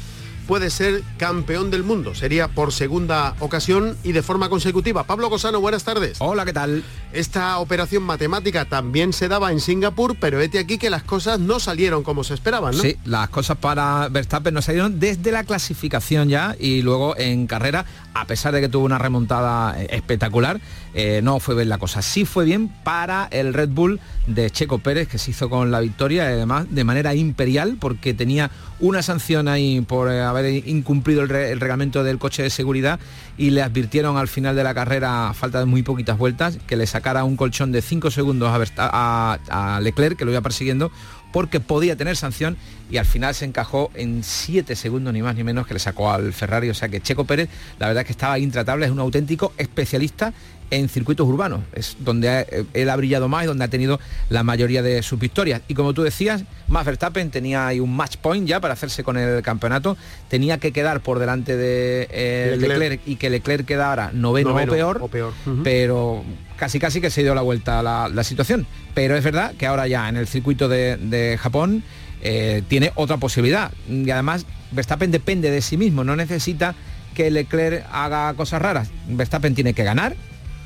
puede 0.49 0.71
ser 0.71 1.03
campeón 1.17 1.69
del 1.69 1.83
mundo. 1.83 2.15
Sería 2.15 2.47
por 2.47 2.73
segunda 2.73 3.35
ocasión 3.39 3.95
y 4.03 4.13
de 4.13 4.23
forma 4.23 4.49
consecutiva. 4.49 5.03
Pablo 5.03 5.29
Cosano, 5.29 5.61
buenas 5.61 5.83
tardes. 5.83 6.17
Hola, 6.21 6.43
¿qué 6.43 6.53
tal? 6.53 6.83
Esta 7.13 7.59
operación 7.59 8.01
matemática 8.01 8.65
también 8.65 9.13
se 9.13 9.27
daba 9.27 9.51
en 9.51 9.59
Singapur, 9.59 10.15
pero 10.19 10.39
vete 10.39 10.57
aquí 10.57 10.79
que 10.79 10.89
las 10.89 11.03
cosas 11.03 11.39
no 11.39 11.59
salieron 11.59 12.01
como 12.01 12.23
se 12.23 12.33
esperaban, 12.33 12.75
¿no? 12.75 12.81
Sí, 12.81 12.97
las 13.05 13.29
cosas 13.29 13.57
para 13.57 14.09
Verstappen 14.09 14.51
no 14.55 14.63
salieron 14.63 14.99
desde 14.99 15.31
la 15.31 15.43
clasificación 15.43 16.29
ya 16.29 16.55
y 16.59 16.81
luego 16.81 17.15
en 17.15 17.45
carrera, 17.45 17.85
a 18.15 18.25
pesar 18.25 18.51
de 18.51 18.61
que 18.61 18.69
tuvo 18.69 18.85
una 18.85 18.97
remontada 18.97 19.79
eh, 19.79 19.89
espectacular, 19.91 20.59
eh, 20.95 21.21
no 21.23 21.39
fue 21.39 21.53
bien 21.53 21.69
la 21.69 21.77
cosa. 21.77 22.01
Sí 22.01 22.25
fue 22.25 22.45
bien 22.45 22.69
para 22.83 23.27
el 23.29 23.53
Red 23.53 23.69
Bull 23.69 23.99
de 24.25 24.49
Checo 24.49 24.79
Pérez, 24.79 25.07
que 25.07 25.19
se 25.19 25.29
hizo 25.29 25.47
con 25.47 25.69
la 25.69 25.79
victoria, 25.79 26.23
además 26.23 26.65
de 26.71 26.83
manera 26.83 27.13
imperial, 27.13 27.77
porque 27.79 28.15
tenía 28.15 28.49
una 28.79 29.01
sanción 29.01 29.47
ahí 29.47 29.81
por 29.81 30.11
eh, 30.11 30.21
haber 30.21 30.67
incumplido 30.67 31.21
el, 31.21 31.29
reglamento 31.29 32.03
del 32.03 32.17
coche 32.17 32.43
de 32.43 32.49
seguridad 32.49 32.99
y 33.37 33.49
le 33.49 33.61
advirtieron 33.61 34.17
al 34.17 34.27
final 34.27 34.55
de 34.55 34.63
la 34.63 34.73
carrera, 34.73 35.29
a 35.29 35.33
falta 35.33 35.59
de 35.59 35.65
muy 35.65 35.83
poquitas 35.83 36.17
vueltas, 36.17 36.57
que 36.67 36.75
le 36.75 36.87
sacara 36.87 37.23
un 37.23 37.35
colchón 37.35 37.71
de 37.71 37.81
5 37.81 38.11
segundos 38.11 38.49
a, 38.77 39.39
a, 39.49 39.79
Leclerc, 39.81 40.17
que 40.17 40.25
lo 40.25 40.31
iba 40.31 40.41
persiguiendo, 40.41 40.91
porque 41.31 41.59
podía 41.59 41.95
tener 41.95 42.15
sanción 42.15 42.57
y 42.89 42.97
al 42.97 43.05
final 43.05 43.35
se 43.35 43.45
encajó 43.45 43.91
en 43.93 44.23
7 44.23 44.75
segundos 44.75 45.13
ni 45.13 45.21
más 45.21 45.35
ni 45.35 45.43
menos 45.43 45.67
que 45.67 45.73
le 45.73 45.79
sacó 45.79 46.11
al 46.11 46.33
Ferrari. 46.33 46.69
O 46.69 46.73
sea 46.73 46.89
que 46.89 47.01
Checo 47.01 47.25
Pérez, 47.25 47.49
la 47.77 47.87
verdad 47.87 48.01
es 48.01 48.07
que 48.07 48.13
estaba 48.13 48.39
intratable, 48.39 48.85
es 48.85 48.91
un 48.91 48.99
auténtico 48.99 49.53
especialista 49.57 50.33
en 50.71 50.89
circuitos 50.89 51.27
urbanos. 51.27 51.61
Es 51.73 51.97
donde 51.99 52.47
eh, 52.49 52.65
él 52.73 52.89
ha 52.89 52.95
brillado 52.95 53.27
más 53.27 53.43
y 53.43 53.47
donde 53.47 53.65
ha 53.65 53.67
tenido 53.67 53.99
la 54.29 54.43
mayoría 54.43 54.81
de 54.81 55.01
sus 55.03 55.19
victorias. 55.19 55.61
Y 55.67 55.73
como 55.73 55.93
tú 55.93 56.03
decías, 56.03 56.43
Max 56.67 56.85
Verstappen 56.85 57.31
tenía 57.31 57.67
ahí 57.67 57.79
un 57.79 57.95
match 57.95 58.17
point 58.17 58.47
ya 58.47 58.59
para 58.59 58.73
hacerse 58.73 59.03
con 59.03 59.17
el 59.17 59.41
campeonato. 59.41 59.97
Tenía 60.27 60.57
que 60.57 60.71
quedar 60.71 61.01
por 61.01 61.19
delante 61.19 61.57
de 61.57 62.07
eh, 62.11 62.55
Leclerc. 62.59 63.01
y 63.05 63.15
que 63.15 63.29
Leclerc 63.29 63.65
quedara 63.65 64.11
noveno, 64.13 64.51
o 64.51 64.55
peor, 64.55 65.09
peor. 65.09 65.33
pero 65.63 66.23
casi 66.57 66.79
casi 66.79 67.01
que 67.01 67.09
se 67.09 67.23
dio 67.23 67.33
la 67.33 67.41
vuelta 67.41 67.79
a 67.79 68.09
la, 68.09 68.23
situación. 68.23 68.67
Pero 68.93 69.15
es 69.15 69.23
verdad 69.23 69.53
que 69.57 69.65
ahora 69.65 69.87
ya 69.87 70.09
en 70.09 70.17
el 70.17 70.27
circuito 70.27 70.67
de, 70.67 71.37
Japón 71.41 71.83
eh, 72.21 72.63
tiene 72.67 72.91
otra 72.95 73.17
posibilidad. 73.17 73.71
Y 73.89 74.09
además 74.11 74.45
Verstappen 74.71 75.09
depende 75.11 75.49
de 75.49 75.61
sí 75.61 75.77
mismo, 75.77 76.03
no 76.03 76.15
necesita 76.15 76.75
que 77.15 77.31
Leclerc 77.31 77.85
haga 77.91 78.33
cosas 78.33 78.61
raras. 78.61 78.89
Verstappen 79.07 79.55
tiene 79.55 79.73
que 79.73 79.83
ganar, 79.83 80.15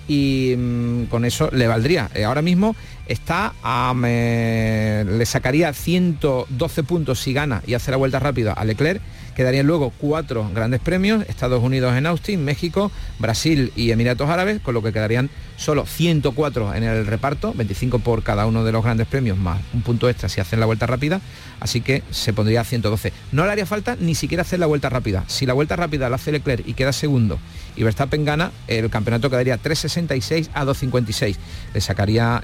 y 0.07 0.55
mm, 0.57 1.05
con 1.05 1.25
eso 1.25 1.49
le 1.51 1.67
valdría. 1.67 2.09
Eh, 2.13 2.23
ahora 2.23 2.41
mismo 2.41 2.75
está 3.07 3.53
a, 3.63 3.93
le 3.95 5.25
sacaría 5.25 5.73
112 5.73 6.83
puntos 6.83 7.19
si 7.19 7.33
gana 7.33 7.61
y 7.65 7.73
hace 7.73 7.91
la 7.91 7.97
vuelta 7.97 8.19
rápida 8.19 8.53
a 8.53 8.65
Leclerc. 8.65 9.01
Quedarían 9.35 9.65
luego 9.65 9.91
cuatro 9.97 10.47
grandes 10.53 10.79
premios, 10.79 11.25
Estados 11.27 11.63
Unidos 11.63 11.95
en 11.95 12.05
Austin, 12.05 12.45
México, 12.45 12.91
Brasil 13.17 13.73
y 13.75 13.89
Emiratos 13.89 14.29
Árabes, 14.29 14.61
con 14.61 14.75
lo 14.75 14.83
que 14.83 14.93
quedarían 14.93 15.31
solo 15.57 15.87
104 15.87 16.75
en 16.75 16.83
el 16.83 17.07
reparto, 17.07 17.51
25 17.55 17.97
por 17.99 18.21
cada 18.21 18.45
uno 18.45 18.63
de 18.63 18.71
los 18.71 18.83
grandes 18.83 19.07
premios, 19.07 19.37
más 19.37 19.59
un 19.73 19.81
punto 19.81 20.07
extra 20.07 20.29
si 20.29 20.39
hacen 20.39 20.59
la 20.59 20.67
vuelta 20.67 20.85
rápida, 20.85 21.19
así 21.59 21.81
que 21.81 22.03
se 22.11 22.31
pondría 22.31 22.63
112. 22.63 23.11
No 23.31 23.45
le 23.45 23.51
haría 23.51 23.65
falta 23.65 23.97
ni 23.99 24.13
siquiera 24.13 24.41
hacer 24.41 24.59
la 24.59 24.67
vuelta 24.67 24.89
rápida. 24.89 25.23
Si 25.25 25.47
la 25.47 25.53
vuelta 25.53 25.75
rápida 25.75 26.09
la 26.09 26.17
hace 26.17 26.31
Leclerc 26.31 26.67
y 26.67 26.75
queda 26.75 26.93
segundo 26.93 27.39
y 27.75 27.83
Verstappen 27.83 28.25
gana, 28.25 28.51
el 28.67 28.89
campeonato 28.89 29.29
quedaría 29.29 29.57
366 29.57 30.51
a 30.53 30.65
256. 30.65 31.39
Le 31.73 31.81
sacaría 31.81 32.41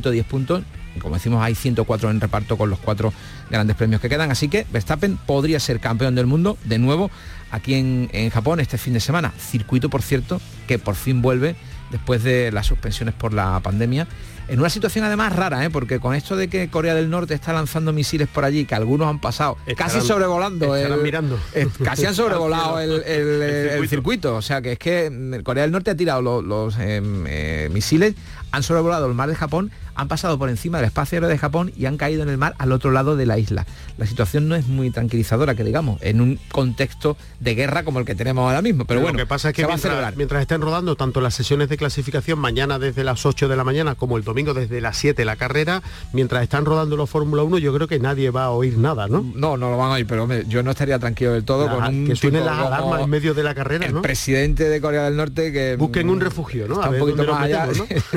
110 0.00 0.24
eh, 0.24 0.28
puntos 0.28 0.62
como 1.00 1.14
decimos, 1.14 1.42
hay 1.42 1.54
104 1.54 2.10
en 2.10 2.20
reparto 2.20 2.58
con 2.58 2.68
los 2.68 2.78
cuatro 2.78 3.12
grandes 3.48 3.76
premios 3.76 4.00
que 4.00 4.08
quedan. 4.08 4.30
Así 4.30 4.48
que 4.48 4.66
Verstappen 4.72 5.16
podría 5.18 5.60
ser 5.60 5.80
campeón 5.80 6.14
del 6.14 6.26
mundo 6.26 6.58
de 6.64 6.78
nuevo 6.78 7.10
aquí 7.50 7.74
en, 7.74 8.30
Japón 8.30 8.60
este 8.60 8.78
fin 8.78 8.94
de 8.94 9.00
semana. 9.00 9.32
Circuito, 9.38 9.88
por 9.88 10.02
cierto, 10.02 10.40
que 10.66 10.78
por 10.78 10.94
fin 10.94 11.22
vuelve 11.22 11.54
después 11.90 12.22
de 12.22 12.52
las 12.52 12.66
suspensiones 12.66 13.14
por 13.14 13.32
la 13.32 13.60
pandemia 13.60 14.06
en 14.50 14.58
una 14.58 14.68
situación 14.68 15.04
además 15.04 15.34
rara, 15.34 15.64
¿eh? 15.64 15.70
porque 15.70 16.00
con 16.00 16.12
esto 16.12 16.34
de 16.34 16.48
que 16.48 16.68
Corea 16.68 16.92
del 16.92 17.08
Norte 17.08 17.34
está 17.34 17.52
lanzando 17.52 17.92
misiles 17.92 18.26
por 18.26 18.44
allí, 18.44 18.64
que 18.64 18.74
algunos 18.74 19.06
han 19.06 19.20
pasado 19.20 19.56
casi 19.76 20.00
sobrevolando, 20.00 20.74
el, 20.74 20.96
mirando. 21.02 21.38
casi 21.84 22.06
han 22.06 22.16
sobrevolado 22.16 22.80
el, 22.80 23.88
circuito. 23.88 24.34
o 24.34 24.42
sea 24.42 24.60
que 24.60 24.72
es 24.72 24.78
que 24.80 25.40
Corea 25.44 25.62
del 25.62 25.70
Norte 25.70 25.92
ha 25.92 25.94
tirado 25.94 26.42
los, 26.42 26.76
em, 26.78 27.24
eh, 27.28 27.68
misiles, 27.72 28.16
han 28.50 28.64
sobrevolado 28.64 29.06
el 29.06 29.14
mar 29.14 29.28
de 29.28 29.36
Japón 29.36 29.70
han 30.00 30.08
pasado 30.08 30.38
por 30.38 30.48
encima 30.48 30.78
del 30.78 30.86
espacio 30.86 31.16
aéreo 31.16 31.28
de 31.28 31.36
Japón 31.36 31.72
y 31.76 31.86
han 31.86 31.96
caído 31.96 32.22
en 32.22 32.30
el 32.30 32.38
mar 32.38 32.54
al 32.58 32.72
otro 32.72 32.90
lado 32.90 33.16
de 33.16 33.26
la 33.26 33.38
isla. 33.38 33.66
La 33.98 34.06
situación 34.06 34.48
no 34.48 34.56
es 34.56 34.66
muy 34.66 34.90
tranquilizadora, 34.90 35.54
que 35.54 35.62
digamos, 35.62 36.00
en 36.02 36.20
un 36.20 36.40
contexto 36.50 37.16
de 37.38 37.54
guerra 37.54 37.84
como 37.84 37.98
el 37.98 38.06
que 38.06 38.14
tenemos 38.14 38.46
ahora 38.46 38.62
mismo. 38.62 38.86
Pero, 38.86 39.00
bueno, 39.00 39.18
lo 39.18 39.24
que 39.24 39.28
pasa 39.28 39.50
es 39.50 39.54
que 39.54 39.66
mientras, 39.66 40.16
mientras, 40.16 40.40
estén 40.40 40.62
rodando 40.62 40.96
tanto 40.96 41.20
las 41.20 41.34
sesiones 41.34 41.68
de 41.68 41.76
clasificación 41.76 42.38
mañana 42.38 42.78
desde 42.78 43.04
las 43.04 43.26
8 43.26 43.48
de 43.48 43.56
la 43.56 43.64
mañana 43.64 43.94
como 43.94 44.16
el 44.16 44.24
domingo 44.24 44.54
desde 44.54 44.80
las 44.80 44.96
7 44.96 45.22
la 45.24 45.36
carrera, 45.36 45.82
mientras 46.12 46.42
están 46.42 46.64
rodando 46.64 46.96
los 46.96 47.10
Fórmula 47.10 47.42
1, 47.42 47.58
yo 47.58 47.74
creo 47.74 47.86
que 47.86 47.98
nadie 47.98 48.30
va 48.30 48.44
a 48.44 48.50
oír 48.50 48.78
nada, 48.78 49.06
¿no? 49.06 49.22
No, 49.34 49.58
no 49.58 49.70
lo 49.70 49.76
van 49.76 49.90
a 49.90 49.94
oír, 49.94 50.06
pero 50.06 50.26
yo 50.42 50.62
no 50.62 50.70
estaría 50.70 50.98
tranquilo 50.98 51.32
del 51.32 51.44
todo 51.44 51.68
con 51.68 51.84
un 51.84 52.06
que 52.06 52.16
suene 52.16 52.40
las 52.40 52.58
alarmas 52.58 53.02
en 53.02 53.10
medio 53.10 53.34
de 53.34 53.42
la 53.42 53.54
carrera, 53.54 53.86
el 53.86 54.00
presidente 54.00 54.68
de 54.68 54.80
Corea 54.80 55.04
del 55.04 55.16
Norte 55.16 55.52
que 55.52 55.76
busquen 55.76 56.08
un 56.08 56.20
refugio, 56.20 56.66
¿no? 56.68 56.76
Está 56.76 56.88
un 56.88 56.98
poquito 56.98 57.26
más 57.26 57.42
allá. 57.42 57.68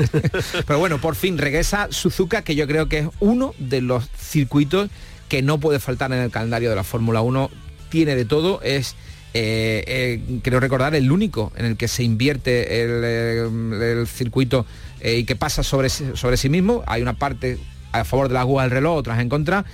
pero 0.66 0.78
bueno, 0.78 0.98
por 0.98 1.14
fin 1.14 1.36
regresa 1.36 1.73
Suzuka 1.90 2.42
que 2.42 2.54
yo 2.54 2.66
creo 2.66 2.88
que 2.88 2.98
es 3.00 3.08
uno 3.20 3.54
de 3.58 3.80
los 3.80 4.08
circuitos 4.10 4.90
que 5.28 5.42
no 5.42 5.58
puede 5.58 5.80
faltar 5.80 6.12
en 6.12 6.20
el 6.20 6.30
calendario 6.30 6.70
de 6.70 6.76
la 6.76 6.84
Fórmula 6.84 7.20
1. 7.20 7.50
Tiene 7.90 8.16
de 8.16 8.24
todo, 8.24 8.60
es 8.62 8.96
eh, 9.36 9.82
eh, 9.88 10.40
creo 10.42 10.60
recordar 10.60 10.94
el 10.94 11.10
único 11.10 11.52
en 11.56 11.66
el 11.66 11.76
que 11.76 11.88
se 11.88 12.04
invierte 12.04 12.84
el, 12.84 13.02
eh, 13.04 14.04
circuito 14.06 14.64
y 15.02 15.24
que 15.24 15.34
pasa 15.34 15.62
sobre, 15.62 15.88
sobre 15.88 16.36
sí 16.36 16.48
mismo. 16.48 16.84
Hay 16.86 17.02
una 17.02 17.14
parte 17.14 17.58
a 17.90 18.04
favor 18.04 18.28
de 18.28 18.34
la 18.34 18.40
aguja 18.40 18.62
del 18.62 18.70
reloj, 18.70 18.98
otras 18.98 19.20
en 19.20 19.28
contra. 19.28 19.64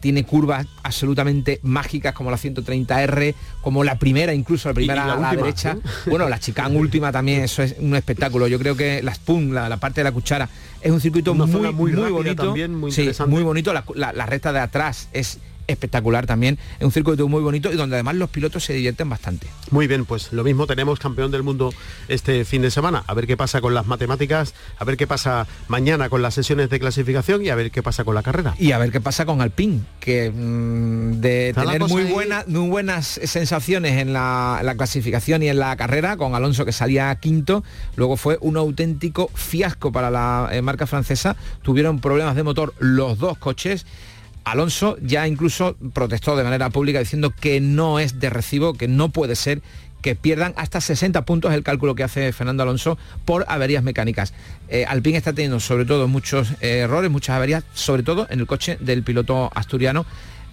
Tiene 0.00 0.24
curvas 0.24 0.66
absolutamente 0.82 1.60
mágicas 1.62 2.14
como 2.14 2.30
la 2.30 2.36
130R, 2.36 3.34
como 3.60 3.84
la 3.84 3.98
primera, 3.98 4.34
incluso 4.34 4.68
la 4.68 4.74
primera 4.74 5.12
a 5.12 5.16
la 5.16 5.34
derecha. 5.34 5.76
Bueno, 6.06 6.28
la 6.28 6.38
chicane 6.38 6.76
última 6.76 7.12
también, 7.12 7.42
eso 7.42 7.62
es 7.62 7.76
un 7.78 7.94
espectáculo. 7.96 8.46
Yo 8.46 8.58
creo 8.58 8.76
que 8.76 9.02
la 9.02 9.14
Spoon, 9.14 9.54
la, 9.54 9.76
parte 9.78 10.00
de 10.00 10.04
la 10.04 10.12
cuchara, 10.12 10.48
es 10.80 10.90
un 10.90 11.00
circuito 11.00 11.34
muy, 11.34 11.46
muy, 11.72 11.92
muy 11.92 12.10
bonito. 12.10 12.44
También, 12.44 12.74
muy, 12.74 12.92
muy 13.26 13.42
bonito. 13.42 13.72
La, 13.72 14.12
la 14.12 14.26
recta 14.26 14.52
de 14.52 14.60
atrás 14.60 15.08
es 15.12 15.38
espectacular 15.66 16.26
también, 16.26 16.58
es 16.78 16.84
un 16.84 16.92
circuito 16.92 17.28
muy 17.28 17.42
bonito 17.42 17.72
y 17.72 17.76
donde 17.76 17.96
además 17.96 18.16
los 18.16 18.30
pilotos 18.30 18.64
se 18.64 18.72
divierten 18.72 19.08
bastante. 19.08 19.46
Muy 19.70 19.86
bien, 19.86 20.04
pues 20.04 20.32
lo 20.32 20.44
mismo 20.44 20.66
tenemos 20.66 20.98
campeón 20.98 21.30
del 21.30 21.42
mundo 21.42 21.72
este 22.08 22.44
fin 22.44 22.62
de 22.62 22.70
semana, 22.70 23.04
a 23.06 23.14
ver 23.14 23.26
qué 23.26 23.36
pasa 23.36 23.60
con 23.60 23.74
las 23.74 23.86
matemáticas, 23.86 24.54
a 24.78 24.84
ver 24.84 24.96
qué 24.96 25.06
pasa 25.06 25.46
mañana 25.68 26.08
con 26.08 26.22
las 26.22 26.34
sesiones 26.34 26.70
de 26.70 26.80
clasificación 26.80 27.44
y 27.44 27.48
a 27.48 27.54
ver 27.54 27.70
qué 27.70 27.82
pasa 27.82 28.04
con 28.04 28.14
la 28.14 28.22
carrera. 28.22 28.54
Y 28.58 28.72
a 28.72 28.78
ver 28.78 28.90
qué 28.90 29.00
pasa 29.00 29.26
con 29.26 29.40
Alpine, 29.40 29.80
que 30.00 30.30
mm, 30.30 31.20
de 31.20 31.52
tener 31.54 31.80
muy, 31.80 32.04
buenas 32.04 32.46
muy 32.48 32.68
buenas 32.68 33.20
sensaciones 33.24 33.98
en 34.00 34.12
la, 34.12 34.74
clasificación 34.76 35.42
y 35.42 35.48
en 35.48 35.58
la 35.58 35.76
carrera, 35.76 36.16
con 36.16 36.34
Alonso 36.34 36.64
que 36.64 36.72
salía 36.72 37.14
quinto, 37.16 37.64
luego 37.96 38.16
fue 38.16 38.38
un 38.40 38.56
auténtico 38.56 39.30
fiasco 39.34 39.92
para 39.92 40.10
la 40.10 40.48
eh, 40.52 40.62
marca 40.62 40.86
francesa, 40.86 41.36
tuvieron 41.62 42.00
problemas 42.00 42.36
de 42.36 42.42
motor 42.42 42.74
los 42.78 43.18
dos 43.18 43.38
coches, 43.38 43.86
Alonso 44.44 44.96
ya 45.02 45.26
incluso 45.26 45.76
protestó 45.92 46.36
de 46.36 46.44
manera 46.44 46.70
pública 46.70 46.98
diciendo 46.98 47.30
que 47.30 47.60
no 47.60 47.98
es 47.98 48.20
de 48.20 48.30
recibo, 48.30 48.74
que 48.74 48.88
no 48.88 49.08
puede 49.08 49.36
ser 49.36 49.62
que 50.02 50.14
pierdan 50.14 50.52
hasta 50.56 50.82
60 50.82 51.24
puntos 51.24 51.54
el 51.54 51.62
cálculo 51.62 51.94
que 51.94 52.04
hace 52.04 52.30
Fernando 52.32 52.62
Alonso 52.62 52.98
por 53.24 53.46
averías 53.48 53.82
mecánicas. 53.82 54.34
Eh, 54.68 54.86
está 55.14 55.32
teniendo 55.32 55.60
sobre 55.60 55.86
todo 55.86 56.08
muchos 56.08 56.52
errores, 56.60 57.10
muchas 57.10 57.36
averías, 57.36 57.64
sobre 57.72 58.02
todo 58.02 58.26
en 58.28 58.40
el 58.40 58.46
coche 58.46 58.76
del 58.80 59.02
piloto 59.02 59.50
asturiano 59.54 60.04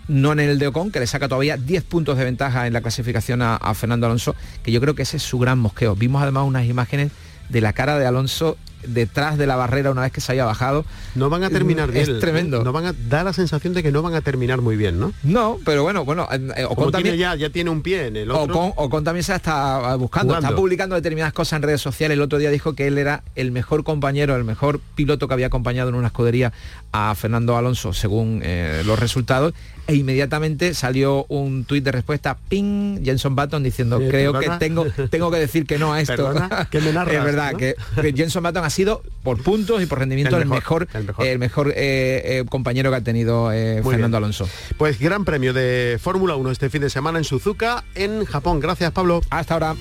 no 0.08 0.34
en 0.34 0.40
el 0.40 0.60
de 0.60 0.68
Ocon, 0.68 0.92
que 0.92 1.00
le 1.00 1.08
saca 1.08 1.28
todavía 1.28 1.58
10 1.58 1.84
puntos 1.84 2.18
de 2.18 2.26
ventaja 2.26 2.68
en 2.68 2.74
la 2.74 2.82
clasificación 2.82 3.42
a, 3.42 3.74
Fernando 3.74 4.08
Alonso, 4.08 4.36
que 4.64 4.72
yo 4.72 4.82
creo 4.82 4.96
que 4.96 5.04
ese 5.04 5.18
es 5.18 5.24
su 5.24 5.40
gran 5.40 5.60
mosqueo. 5.60 5.96
Vimos 5.96 6.22
además 6.22 6.46
unas 6.46 6.66
imágenes 6.66 7.12
de 7.50 7.62
la 7.62 7.74
cara 7.74 7.98
de 7.98 8.06
Alonso 8.06 8.58
detrás 8.88 9.38
de 9.38 9.48
la 9.48 9.56
barrera 9.56 9.92
una 9.92 10.02
vez 10.02 10.12
que 10.12 10.22
se 10.22 10.32
haya 10.32 10.46
bajado. 10.46 10.86
No 11.16 11.30
van 11.30 11.44
a 11.44 11.50
terminar 11.50 11.92
bien. 11.92 12.10
Es 12.10 12.20
tremendo. 12.20 12.64
No 12.64 12.72
van 12.72 12.86
a 12.86 12.94
dar 12.94 13.26
la 13.26 13.34
sensación 13.34 13.74
de 13.74 13.84
que 13.84 13.92
no 13.92 14.02
van 14.02 14.14
a 14.14 14.22
terminar 14.22 14.62
muy 14.62 14.76
bien, 14.76 15.00
¿no? 15.00 15.14
No, 15.24 15.60
pero 15.66 15.84
bueno, 15.84 16.06
bueno, 16.06 16.28
eh, 16.32 16.66
Ocon 16.66 16.92
también 16.92 17.16
ya, 17.16 17.36
ya 17.36 17.50
tiene 17.50 17.70
un 17.70 17.82
pie 17.82 18.08
en 18.08 18.18
el 18.18 18.32
otro. 18.32 18.74
Ocon, 18.76 19.04
también 19.04 19.24
se 19.24 19.36
está 19.36 19.96
buscando, 19.96 20.36
está 20.36 20.56
publicando 20.56 20.96
determinadas 20.96 21.34
cosas 21.34 21.58
en 21.58 21.64
redes 21.64 21.82
sociales. 21.82 22.16
El 22.16 22.22
otro 22.22 22.40
día 22.40 22.50
dijo 22.50 22.74
que 22.74 22.88
él 22.88 22.98
era 22.98 23.24
el 23.36 23.52
mejor 23.52 23.84
compañero, 23.84 24.36
el 24.36 24.44
mejor 24.44 24.80
piloto 24.96 25.28
que 25.28 25.34
había 25.34 25.48
acompañado 25.48 25.90
en 25.90 25.96
una 25.96 26.08
escudería 26.08 26.54
a 26.92 27.14
Fernando 27.16 27.58
Alonso, 27.58 27.94
según 27.94 28.42
eh, 28.44 28.84
los 28.86 29.00
resultados 29.00 29.54
e 29.88 29.96
inmediatamente 29.96 30.74
salió 30.74 31.26
un 31.30 31.66
tuit 31.66 31.84
de 31.84 31.92
respuesta, 31.92 32.38
ping, 32.50 33.04
Jenson 33.04 33.36
Button 33.36 33.64
diciendo, 33.64 34.00
creo 34.00 34.34
que 34.34 34.50
tengo, 34.60 34.86
tengo 35.10 35.32
que 35.32 35.38
decir 35.38 35.66
que 35.66 35.78
no 35.78 35.94
a 35.94 36.02
esto. 36.02 36.32
es 36.72 37.24
verdad, 37.24 37.56
que, 37.56 37.76
Jenson 38.16 38.44
Button 38.44 38.64
ha 38.64 38.70
sido 38.70 39.02
por 39.24 39.42
puntos 39.42 39.82
y 39.82 39.86
por 39.86 40.00
rendimiento 40.00 40.38
el 40.38 40.46
mejor, 40.46 40.88
el 41.20 41.40
mejor, 41.40 41.70
eh, 41.70 42.22
eh, 42.26 42.46
compañero 42.50 42.90
que 42.90 42.98
ha 42.98 43.02
tenido 43.02 43.52
eh, 43.52 43.82
Fernando 43.84 44.18
Alonso. 44.18 44.48
Pues 44.78 45.00
gran 45.00 45.26
premio 45.26 45.54
de 45.54 45.98
Fórmula 46.02 46.36
1 46.36 46.52
este 46.52 46.70
fin 46.70 46.82
de 46.82 46.90
semana 46.90 47.18
en 47.18 47.24
Suzuka, 47.24 47.84
en 47.96 48.26
Japón. 48.26 48.60
Gracias, 48.60 48.92
Pablo. 48.92 49.22
Hasta 49.30 49.54
ahora. 49.56 49.76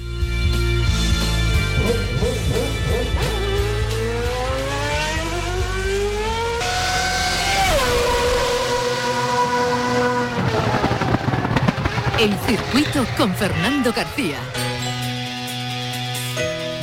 El 12.21 12.37
circuito 12.41 13.07
con 13.17 13.35
Fernando 13.35 13.95
García. 13.95 14.37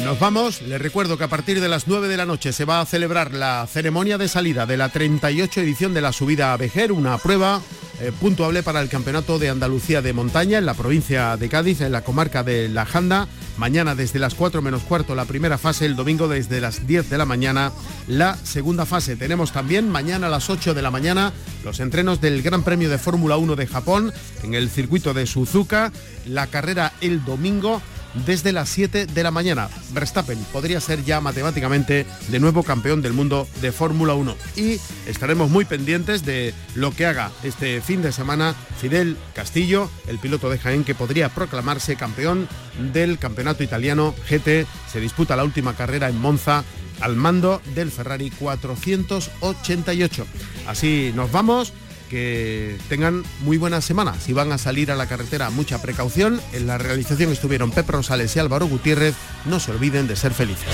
Nos 0.04 0.19
vamos, 0.19 0.63
les 0.63 0.82
recuerdo 0.82 1.15
que 1.15 1.26
a 1.26 1.28
partir 1.28 1.62
de 1.62 1.69
las 1.69 1.88
9 1.88 2.08
de 2.08 2.17
la 2.17 2.26
noche 2.26 2.52
se 2.52 2.65
va 2.65 2.82
a 2.82 2.86
celebrar 2.88 3.36
la 3.36 3.67
ceremonia 3.67 4.17
de 4.17 4.30
salida 4.30 4.65
de 4.65 4.78
la 4.78 4.89
38 4.89 5.62
edición 5.62 5.93
de 5.93 6.02
la 6.02 6.12
subida 6.12 6.54
a 6.54 6.58
Vejer, 6.58 6.91
una 6.91 7.19
prueba 7.19 7.62
eh, 8.00 8.12
puntuable 8.20 8.62
para 8.62 8.82
el 8.82 8.90
Campeonato 8.90 9.40
de 9.40 9.50
Andalucía 9.50 10.04
de 10.04 10.14
Montaña 10.14 10.60
en 10.60 10.68
la 10.68 10.76
provincia 10.76 11.36
de 11.36 11.50
Cádiz, 11.50 11.82
en 11.82 11.92
la 11.92 12.04
comarca 12.04 12.44
de 12.44 12.70
La 12.70 12.86
Janda. 12.86 13.28
Mañana 13.58 13.96
desde 13.96 14.20
las 14.20 14.36
4 14.36 14.62
menos 14.62 14.84
cuarto 14.84 15.16
la 15.16 15.26
primera 15.26 15.58
fase, 15.58 15.88
el 15.88 15.96
domingo 15.96 16.28
desde 16.28 16.62
las 16.62 16.86
10 16.86 17.10
de 17.10 17.18
la 17.18 17.26
mañana 17.26 17.72
la 18.08 18.38
segunda 18.38 18.86
fase. 18.86 19.16
Tenemos 19.16 19.52
también 19.52 19.90
mañana 19.90 20.28
a 20.28 20.30
las 20.30 20.50
8 20.50 20.76
de 20.76 20.82
la 20.84 20.92
mañana 20.92 21.34
los 21.66 21.80
entrenos 21.80 22.22
del 22.22 22.44
Gran 22.44 22.62
Premio 22.62 22.88
de 22.90 23.00
Fórmula 23.00 23.38
1 23.38 23.56
de 23.56 23.66
Japón 23.66 24.14
en 24.44 24.54
el 24.54 24.70
circuito 24.70 25.16
de 25.16 25.26
Suzuka, 25.26 25.92
la 26.28 26.46
carrera 26.46 26.94
el 27.02 27.26
domingo 27.26 27.82
desde 28.26 28.52
las 28.52 28.70
7 28.70 29.06
de 29.06 29.24
la 29.24 29.32
mañana. 29.32 29.70
Verstappen 29.91 30.38
podría 30.52 30.80
ser 30.82 31.04
ya 31.04 31.22
matemáticamente 31.22 32.06
de 32.30 32.39
nuevo 32.39 32.63
campeón 32.63 33.02
del 33.02 33.13
mundo 33.13 33.48
de 33.62 33.72
Fórmula 33.72 34.13
1 34.13 34.36
y 34.56 34.80
estaremos 35.08 35.50
muy 35.50 35.65
pendientes 35.65 36.26
de 36.26 36.54
lo 36.76 36.91
que 36.91 37.06
haga 37.06 37.32
este 37.43 37.82
fin 37.82 38.02
de 38.02 38.12
semana 38.12 38.56
Fidel 38.80 39.17
Castillo, 39.34 39.89
el 40.08 40.20
piloto 40.20 40.50
de 40.50 40.60
Jaén 40.60 40.84
que 40.84 40.96
podría 40.96 41.30
proclamarse 41.30 41.96
campeón 41.96 42.48
del 42.93 43.17
campeonato 43.20 43.63
italiano 43.63 44.13
GT. 44.30 44.65
Se 44.91 45.00
disputa 45.00 45.36
la 45.36 45.43
última 45.43 45.76
carrera 45.76 46.10
en 46.10 46.20
Monza 46.20 46.63
al 47.00 47.15
mando 47.15 47.62
del 47.76 47.91
Ferrari 47.91 48.32
488. 48.32 50.26
Así 50.67 51.12
nos 51.15 51.32
vamos 51.32 51.74
que 52.10 52.78
tengan 52.89 53.24
muy 53.41 53.58
buena 53.58 53.82
semana. 53.82 54.15
Si 54.20 54.34
van 54.34 54.52
a 54.52 54.58
salir 54.58 54.91
a 54.91 54.96
la 54.96 55.08
carretera, 55.08 55.50
mucha 55.50 55.82
precaución. 55.82 56.41
En 56.54 56.67
la 56.67 56.78
realización 56.78 57.32
estuvieron 57.32 57.72
Pep 57.72 57.89
Rosales 57.89 58.36
y 58.36 58.39
Álvaro 58.39 58.67
Gutiérrez. 58.67 59.15
No 59.46 59.60
se 59.60 59.72
olviden 59.72 60.08
de 60.08 60.15
ser 60.15 60.34
felices. 60.34 60.67